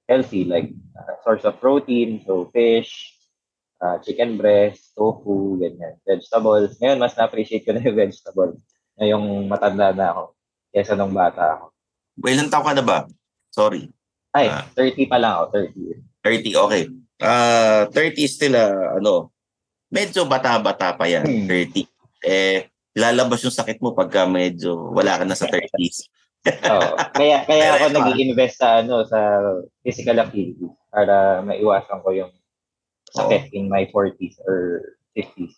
healthy 0.08 0.48
like 0.48 0.72
ah, 0.96 1.20
source 1.28 1.44
of 1.44 1.60
protein, 1.60 2.24
so 2.24 2.48
fish, 2.56 3.12
ah, 3.82 3.98
chicken 4.00 4.38
breast, 4.38 4.94
tofu, 4.94 5.58
ganyan, 5.58 5.98
vegetables. 6.06 6.78
Ngayon 6.78 7.02
mas 7.02 7.18
na-appreciate 7.18 7.66
ko 7.66 7.74
na 7.74 7.82
yung 7.82 7.98
vegetables 7.98 8.62
na 8.96 9.10
yung 9.10 9.26
matanda 9.50 9.90
na 9.92 10.14
ako 10.14 10.24
kesa 10.70 10.94
nung 10.94 11.12
bata 11.12 11.58
ako. 11.58 11.66
Well, 12.22 12.38
ilang 12.38 12.48
taon 12.48 12.64
ka 12.64 12.74
na 12.78 12.86
ba? 12.86 12.98
Sorry. 13.50 13.90
Ay, 14.32 14.48
Ah. 14.48 14.64
30 14.78 15.10
pa 15.10 15.18
lang 15.18 15.34
ako, 15.36 15.46
30. 15.76 16.00
30, 16.24 16.56
okay. 16.56 16.84
Ah, 17.20 17.90
30 17.90 18.24
is 18.24 18.34
still 18.34 18.56
ah, 18.56 18.96
ano, 18.96 19.34
medyo 19.90 20.24
bata-bata 20.24 20.96
pa 20.96 21.10
yan, 21.10 21.26
Hmm. 21.26 21.48
30. 21.50 21.84
Eh, 22.22 22.70
lalabas 22.94 23.42
yung 23.42 23.52
sakit 23.52 23.82
mo 23.82 23.92
pagka 23.92 24.24
medyo 24.24 24.94
wala 24.94 25.18
ka 25.20 25.24
na 25.26 25.34
sa 25.34 25.50
30s. 25.50 26.08
Oo. 26.46 26.94
Kaya 27.14 27.46
kaya 27.46 27.78
ako 27.78 27.86
nag-invest 27.92 28.58
sa 28.58 28.82
ano 28.82 29.06
sa 29.06 29.20
physical 29.82 30.18
activity 30.18 30.66
para 30.90 31.40
maiwasan 31.42 32.02
ko 32.02 32.10
yung 32.12 32.32
sakit 33.12 33.52
in 33.52 33.68
my 33.68 33.88
40s 33.92 34.40
or 34.48 34.96
50s. 35.16 35.56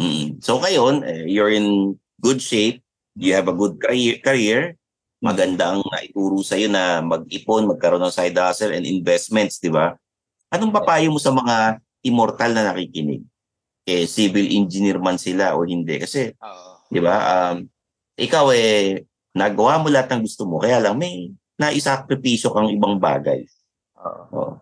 Mm. 0.00 0.42
So 0.44 0.60
ngayon, 0.60 1.06
eh, 1.06 1.24
you're 1.30 1.52
in 1.52 1.96
good 2.20 2.42
shape, 2.42 2.82
you 3.14 3.32
have 3.34 3.48
a 3.48 3.56
good 3.56 3.80
career, 3.80 4.18
career. 4.20 4.76
maganda 5.24 5.72
ang 5.72 5.80
naituro 5.88 6.44
sa 6.44 6.60
iyo 6.60 6.68
na 6.68 7.00
mag-ipon, 7.00 7.64
magkaroon 7.64 8.04
ng 8.04 8.12
side 8.12 8.36
hustle 8.36 8.76
and 8.76 8.84
investments, 8.84 9.56
di 9.56 9.72
ba? 9.72 9.96
Anong 10.52 10.68
papayo 10.68 11.08
mo 11.08 11.16
sa 11.16 11.32
mga 11.32 11.80
immortal 12.04 12.52
na 12.52 12.68
nakikinig? 12.68 13.24
Eh, 13.88 14.04
civil 14.04 14.44
engineer 14.52 15.00
man 15.00 15.16
sila 15.16 15.56
o 15.56 15.64
hindi. 15.64 15.96
Kasi, 15.96 16.36
di 16.92 17.00
ba, 17.00 17.16
um, 17.56 17.64
ikaw 18.20 18.52
eh, 18.52 19.08
nagawa 19.32 19.80
mo 19.80 19.88
lahat 19.88 20.12
ng 20.12 20.28
gusto 20.28 20.44
mo, 20.44 20.60
kaya 20.60 20.76
lang 20.76 21.00
may 21.00 21.32
naisakripisyo 21.56 22.52
kang 22.52 22.68
ibang 22.68 23.00
bagay. 23.00 23.48
Oo. 24.04 24.28
Oh. 24.36 24.52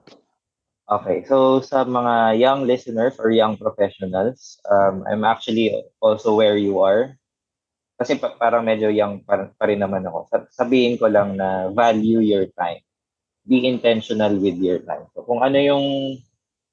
Okay, 0.93 1.25
so 1.25 1.63
sa 1.65 1.89
mga 1.89 2.37
young 2.37 2.61
listeners 2.69 3.17
or 3.17 3.33
young 3.33 3.57
professionals, 3.57 4.61
um, 4.69 5.07
I'm 5.09 5.25
actually 5.25 5.73
also 6.05 6.37
where 6.37 6.59
you 6.61 6.85
are. 6.85 7.17
Kasi 8.01 8.19
pa- 8.21 8.37
parang 8.39 8.65
medyo 8.67 8.89
young 8.93 9.23
pa, 9.27 9.51
pa 9.55 9.65
rin 9.71 9.81
naman 9.83 10.05
ako. 10.07 10.19
Sa- 10.31 10.51
Sabihin 10.65 10.99
ko 11.01 11.07
lang 11.09 11.37
na 11.41 11.71
value 11.73 12.21
your 12.25 12.47
time. 12.59 12.83
Be 13.49 13.65
intentional 13.69 14.35
with 14.39 14.59
your 14.63 14.81
time. 14.85 15.09
So 15.17 15.25
kung 15.27 15.43
ano 15.43 15.59
yung 15.61 15.87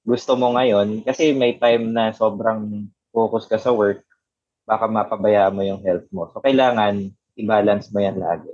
gusto 0.08 0.34
mo 0.39 0.53
ngayon, 0.58 1.03
kasi 1.08 1.34
may 1.36 1.58
time 1.60 1.91
na 1.95 2.12
sobrang 2.15 2.88
focus 3.13 3.45
ka 3.49 3.58
sa 3.62 3.71
work, 3.75 4.03
baka 4.69 4.86
mapabayaan 4.88 5.55
mo 5.58 5.63
yung 5.65 5.82
health 5.84 6.08
mo. 6.13 6.29
So 6.34 6.41
kailangan 6.45 7.12
i-balance 7.39 7.89
mo 7.93 7.99
yan 8.03 8.17
lagi. 8.21 8.51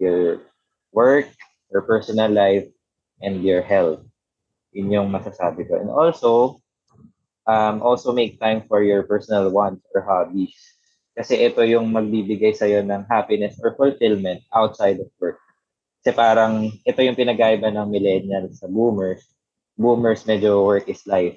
Your 0.00 0.42
work, 0.96 1.28
your 1.70 1.84
personal 1.84 2.32
life, 2.32 2.68
and 3.22 3.44
your 3.44 3.60
health. 3.62 4.02
Yun 4.72 4.94
yung 4.94 5.08
masasabi 5.08 5.64
ko. 5.68 5.80
And 5.80 5.90
also, 5.90 6.60
um, 7.48 7.80
also 7.80 8.12
make 8.12 8.36
time 8.40 8.64
for 8.68 8.84
your 8.84 9.02
personal 9.08 9.48
wants 9.50 9.84
or 9.94 10.04
hobbies. 10.04 10.54
Kasi 11.16 11.40
ito 11.42 11.64
yung 11.66 11.90
magbibigay 11.90 12.54
sa'yo 12.54 12.84
ng 12.86 13.08
happiness 13.10 13.58
or 13.58 13.74
fulfillment 13.74 14.44
outside 14.54 15.02
of 15.02 15.10
work. 15.18 15.40
Kasi 15.98 16.14
parang 16.14 16.70
ito 16.86 17.00
yung 17.02 17.18
pinagkaiba 17.18 17.74
ng 17.74 17.90
millennials 17.90 18.62
sa 18.62 18.70
boomers. 18.70 19.26
Boomers 19.74 20.22
medyo 20.28 20.62
work 20.62 20.86
is 20.86 21.02
life. 21.10 21.36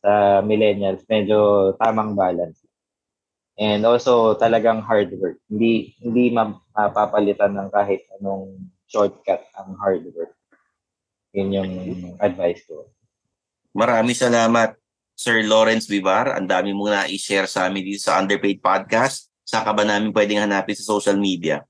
Sa 0.00 0.40
millennials, 0.40 1.04
medyo 1.12 1.72
tamang 1.76 2.16
balance. 2.16 2.62
And 3.60 3.84
also 3.84 4.32
talagang 4.40 4.80
hard 4.80 5.12
work. 5.20 5.36
Hindi 5.52 5.92
hindi 6.00 6.32
mapapalitan 6.32 7.52
ng 7.52 7.68
kahit 7.68 8.08
anong 8.16 8.72
shortcut 8.88 9.44
ang 9.60 9.76
hard 9.76 10.08
work. 10.16 10.32
Yun 11.32 11.56
yung 11.56 11.72
advice 12.20 12.60
ko. 12.68 12.92
Maraming 13.72 14.16
salamat, 14.16 14.76
Sir 15.16 15.40
Lawrence 15.48 15.88
Vivar. 15.88 16.36
Ang 16.36 16.44
dami 16.44 16.76
mo 16.76 16.92
na 16.92 17.08
i-share 17.08 17.48
sa 17.48 17.68
amin 17.68 17.84
dito 17.84 18.04
sa 18.04 18.20
Underpaid 18.20 18.60
Podcast. 18.60 19.32
Saan 19.48 19.64
ka 19.64 19.72
ba 19.72 19.84
namin 19.84 20.12
pwedeng 20.12 20.44
hanapin 20.44 20.76
sa 20.76 20.84
social 20.84 21.16
media? 21.16 21.64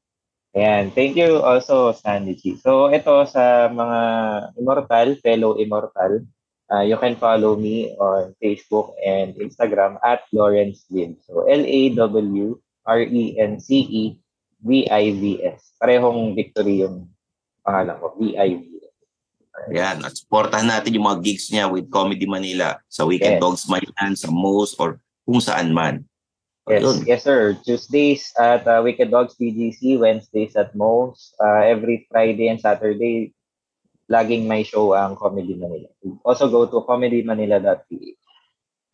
Ayan. 0.53 0.93
Thank 0.93 1.17
you 1.17 1.41
also, 1.41 1.97
Sandy 1.97 2.37
G. 2.37 2.61
So, 2.61 2.93
ito 2.93 3.25
sa 3.31 3.73
mga 3.73 4.01
immortal, 4.61 5.17
fellow 5.25 5.57
immortal, 5.57 6.29
uh, 6.69 6.85
you 6.85 7.01
can 7.01 7.17
follow 7.17 7.57
me 7.57 7.97
on 7.97 8.37
Facebook 8.37 8.93
and 9.01 9.33
Instagram 9.41 9.97
at 10.05 10.29
Lawrence 10.35 10.85
Lin. 10.93 11.17
So, 11.25 11.49
L-A-W-R-E-N-C-E-V-I-V-S. 11.49 12.61
Parehong 15.81 16.37
victory 16.37 16.85
yung 16.85 17.09
pangalan 17.65 17.97
ko, 17.97 18.13
V-I-V-S. 18.21 18.72
Yan. 19.71 20.03
At 20.03 20.19
supportahan 20.19 20.67
natin 20.67 20.99
yung 20.99 21.07
mga 21.07 21.23
gigs 21.23 21.47
niya 21.55 21.71
with 21.71 21.87
Comedy 21.93 22.27
Manila 22.27 22.83
sa 22.91 23.07
Weekend 23.07 23.39
Yes. 23.39 23.43
Dogs 23.43 23.65
Mayan, 23.71 24.15
sa 24.19 24.33
Moose, 24.33 24.75
or 24.83 24.99
kung 25.23 25.39
saan 25.39 25.71
man. 25.71 26.03
Yes, 26.67 26.83
Ayun. 26.83 26.99
yes 27.07 27.23
sir. 27.27 27.59
Tuesdays 27.67 28.31
at 28.39 28.63
uh, 28.67 28.79
Wicked 28.83 29.11
Dogs 29.11 29.35
PGC, 29.35 29.99
Wednesdays 29.99 30.55
at 30.55 30.75
Mo's, 30.79 31.35
uh, 31.43 31.63
every 31.67 32.07
Friday 32.07 32.47
and 32.51 32.63
Saturday, 32.63 33.35
laging 34.07 34.47
may 34.47 34.63
show 34.63 34.95
ang 34.95 35.19
Comedy 35.19 35.59
Manila. 35.59 35.91
Also 36.23 36.47
go 36.47 36.67
to 36.71 36.83
comedymanila.ph. 36.87 38.19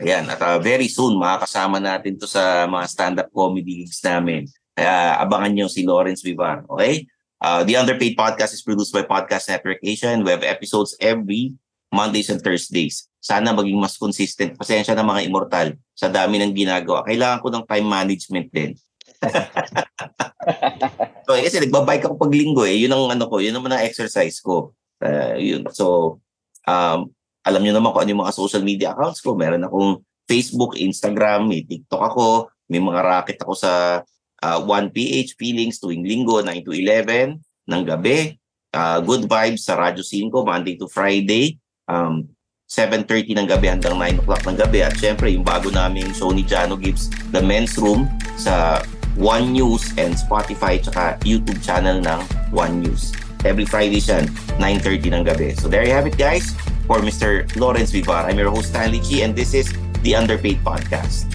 Ayan. 0.00 0.24
At 0.30 0.40
uh, 0.40 0.56
very 0.62 0.88
soon, 0.88 1.20
makakasama 1.20 1.82
natin 1.82 2.16
to 2.16 2.24
sa 2.24 2.64
mga 2.64 2.86
stand-up 2.88 3.28
comedy 3.34 3.84
gigs 3.84 4.00
namin. 4.00 4.48
Kaya 4.72 5.18
abangan 5.18 5.52
nyo 5.52 5.66
si 5.66 5.82
Lawrence 5.82 6.22
Vivar. 6.22 6.62
Okay? 6.70 7.04
Uh, 7.38 7.62
the 7.62 7.78
Underpaid 7.78 8.18
Podcast 8.18 8.50
is 8.50 8.66
produced 8.66 8.90
by 8.90 9.06
Podcast 9.06 9.46
Network 9.46 9.78
Asia 9.82 10.10
and 10.10 10.26
we 10.26 10.34
have 10.34 10.42
episodes 10.42 10.98
every 10.98 11.54
Mondays 11.94 12.34
and 12.34 12.42
Thursdays. 12.42 13.06
Sana 13.22 13.54
maging 13.54 13.78
mas 13.78 13.94
consistent. 13.94 14.58
Pasensya 14.58 14.98
na 14.98 15.06
mga 15.06 15.30
immortal 15.30 15.78
sa 15.94 16.10
dami 16.10 16.42
ng 16.42 16.50
ginagawa. 16.50 17.06
Kailangan 17.06 17.38
ko 17.38 17.48
ng 17.54 17.64
time 17.66 17.86
management 17.86 18.48
din. 18.50 18.72
so, 21.26 21.38
kasi 21.38 21.62
nagbabike 21.62 22.06
ako 22.06 22.14
pag 22.18 22.34
linggo 22.34 22.66
eh. 22.66 22.74
Yun 22.74 22.94
ang 22.94 23.18
ano 23.18 23.24
ko, 23.30 23.38
yun 23.38 23.54
naman 23.54 23.74
ang 23.74 23.86
exercise 23.86 24.42
ko. 24.42 24.74
Uh, 24.98 25.38
yun. 25.38 25.62
So, 25.70 26.18
um, 26.66 27.14
alam 27.46 27.62
niyo 27.62 27.78
naman 27.78 27.94
kung 27.94 28.02
ano 28.02 28.12
yung 28.12 28.22
mga 28.26 28.34
social 28.34 28.66
media 28.66 28.98
accounts 28.98 29.22
ko. 29.22 29.38
Meron 29.38 29.62
akong 29.62 30.02
Facebook, 30.26 30.74
Instagram, 30.74 31.46
may 31.46 31.62
TikTok 31.64 32.02
ako, 32.02 32.50
may 32.68 32.82
mga 32.82 33.00
racket 33.00 33.38
ako 33.40 33.56
sa 33.56 34.02
uh, 34.42 34.60
1PH 34.62 35.38
Feelings 35.38 35.78
tuwing 35.80 36.06
linggo, 36.06 36.42
9 36.42 36.64
to 36.64 36.72
11 36.74 37.38
ng 37.68 37.82
gabi. 37.84 38.38
Uh, 38.68 39.00
good 39.00 39.24
vibes 39.24 39.64
sa 39.64 39.80
Radyo 39.80 40.04
5, 40.04 40.44
Monday 40.44 40.76
to 40.76 40.86
Friday. 40.86 41.56
Um, 41.88 42.28
7.30 42.68 43.32
ng 43.32 43.48
gabi 43.48 43.72
hanggang 43.72 43.96
9 43.96 44.20
o'clock 44.20 44.44
ng 44.44 44.56
gabi. 44.60 44.84
At 44.84 44.92
syempre, 45.00 45.32
yung 45.32 45.40
bago 45.40 45.72
naming 45.72 46.12
show 46.12 46.28
ni 46.28 46.44
Jano 46.44 46.76
Gibbs, 46.76 47.08
The 47.32 47.40
Men's 47.40 47.80
Room, 47.80 48.04
sa 48.36 48.84
One 49.16 49.56
News 49.56 49.96
and 49.96 50.14
Spotify 50.14 50.76
tsaka 50.78 51.16
YouTube 51.24 51.58
channel 51.64 52.04
ng 52.04 52.20
One 52.52 52.84
News. 52.84 53.16
Every 53.42 53.64
Friday 53.64 54.04
siya, 54.04 54.28
9.30 54.60 55.16
ng 55.16 55.22
gabi. 55.24 55.56
So 55.56 55.66
there 55.66 55.82
you 55.82 55.96
have 55.96 56.04
it 56.04 56.20
guys. 56.20 56.52
For 56.84 57.00
Mr. 57.00 57.48
Lawrence 57.56 57.88
Vivar, 57.88 58.28
I'm 58.28 58.36
your 58.36 58.52
host 58.52 58.76
Stanley 58.76 59.00
Chi 59.00 59.24
and 59.24 59.32
this 59.32 59.56
is 59.56 59.72
the 60.04 60.12
Underpaid 60.12 60.60
Podcast. 60.60 61.28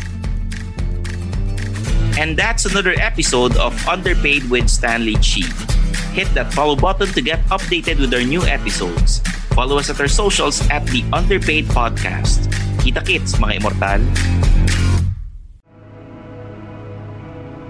And 2.17 2.38
that's 2.38 2.65
another 2.65 2.93
episode 2.97 3.58
of 3.58 3.73
Underpaid 3.88 4.49
with 4.49 4.69
Stanley 4.69 5.15
Chi. 5.15 5.49
Hit 6.13 6.30
that 6.36 6.54
follow 6.54 6.76
button 6.76 7.08
to 7.08 7.21
get 7.21 7.39
updated 7.49 7.99
with 7.99 8.13
our 8.13 8.21
new 8.21 8.43
episodes. 8.43 9.19
Follow 9.58 9.78
us 9.80 9.89
at 9.89 9.99
our 9.99 10.08
socials 10.08 10.62
at 10.69 10.86
the 10.88 11.04
Underpaid 11.12 11.65
Podcast. 11.65 12.54
Kita 12.86 13.02
kits, 13.06 13.34
mga 13.41 13.62
immortal! 13.62 14.02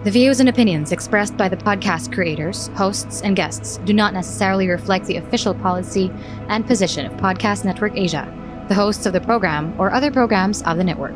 The 0.03 0.11
views 0.11 0.41
and 0.41 0.49
opinions 0.49 0.91
expressed 0.91 1.37
by 1.37 1.47
the 1.47 1.55
podcast 1.55 2.11
creators, 2.11 2.67
hosts, 2.75 3.21
and 3.21 3.37
guests 3.37 3.79
do 3.85 3.93
not 3.93 4.13
necessarily 4.13 4.67
reflect 4.67 5.05
the 5.05 5.15
official 5.15 5.55
policy 5.55 6.11
and 6.49 6.67
position 6.67 7.05
of 7.05 7.13
Podcast 7.13 7.63
Network 7.63 7.95
Asia, 7.95 8.27
the 8.67 8.75
hosts 8.75 9.05
of 9.05 9.13
the 9.13 9.21
program, 9.21 9.73
or 9.79 9.93
other 9.93 10.11
programs 10.11 10.61
of 10.63 10.75
the 10.75 10.83
network. 10.83 11.15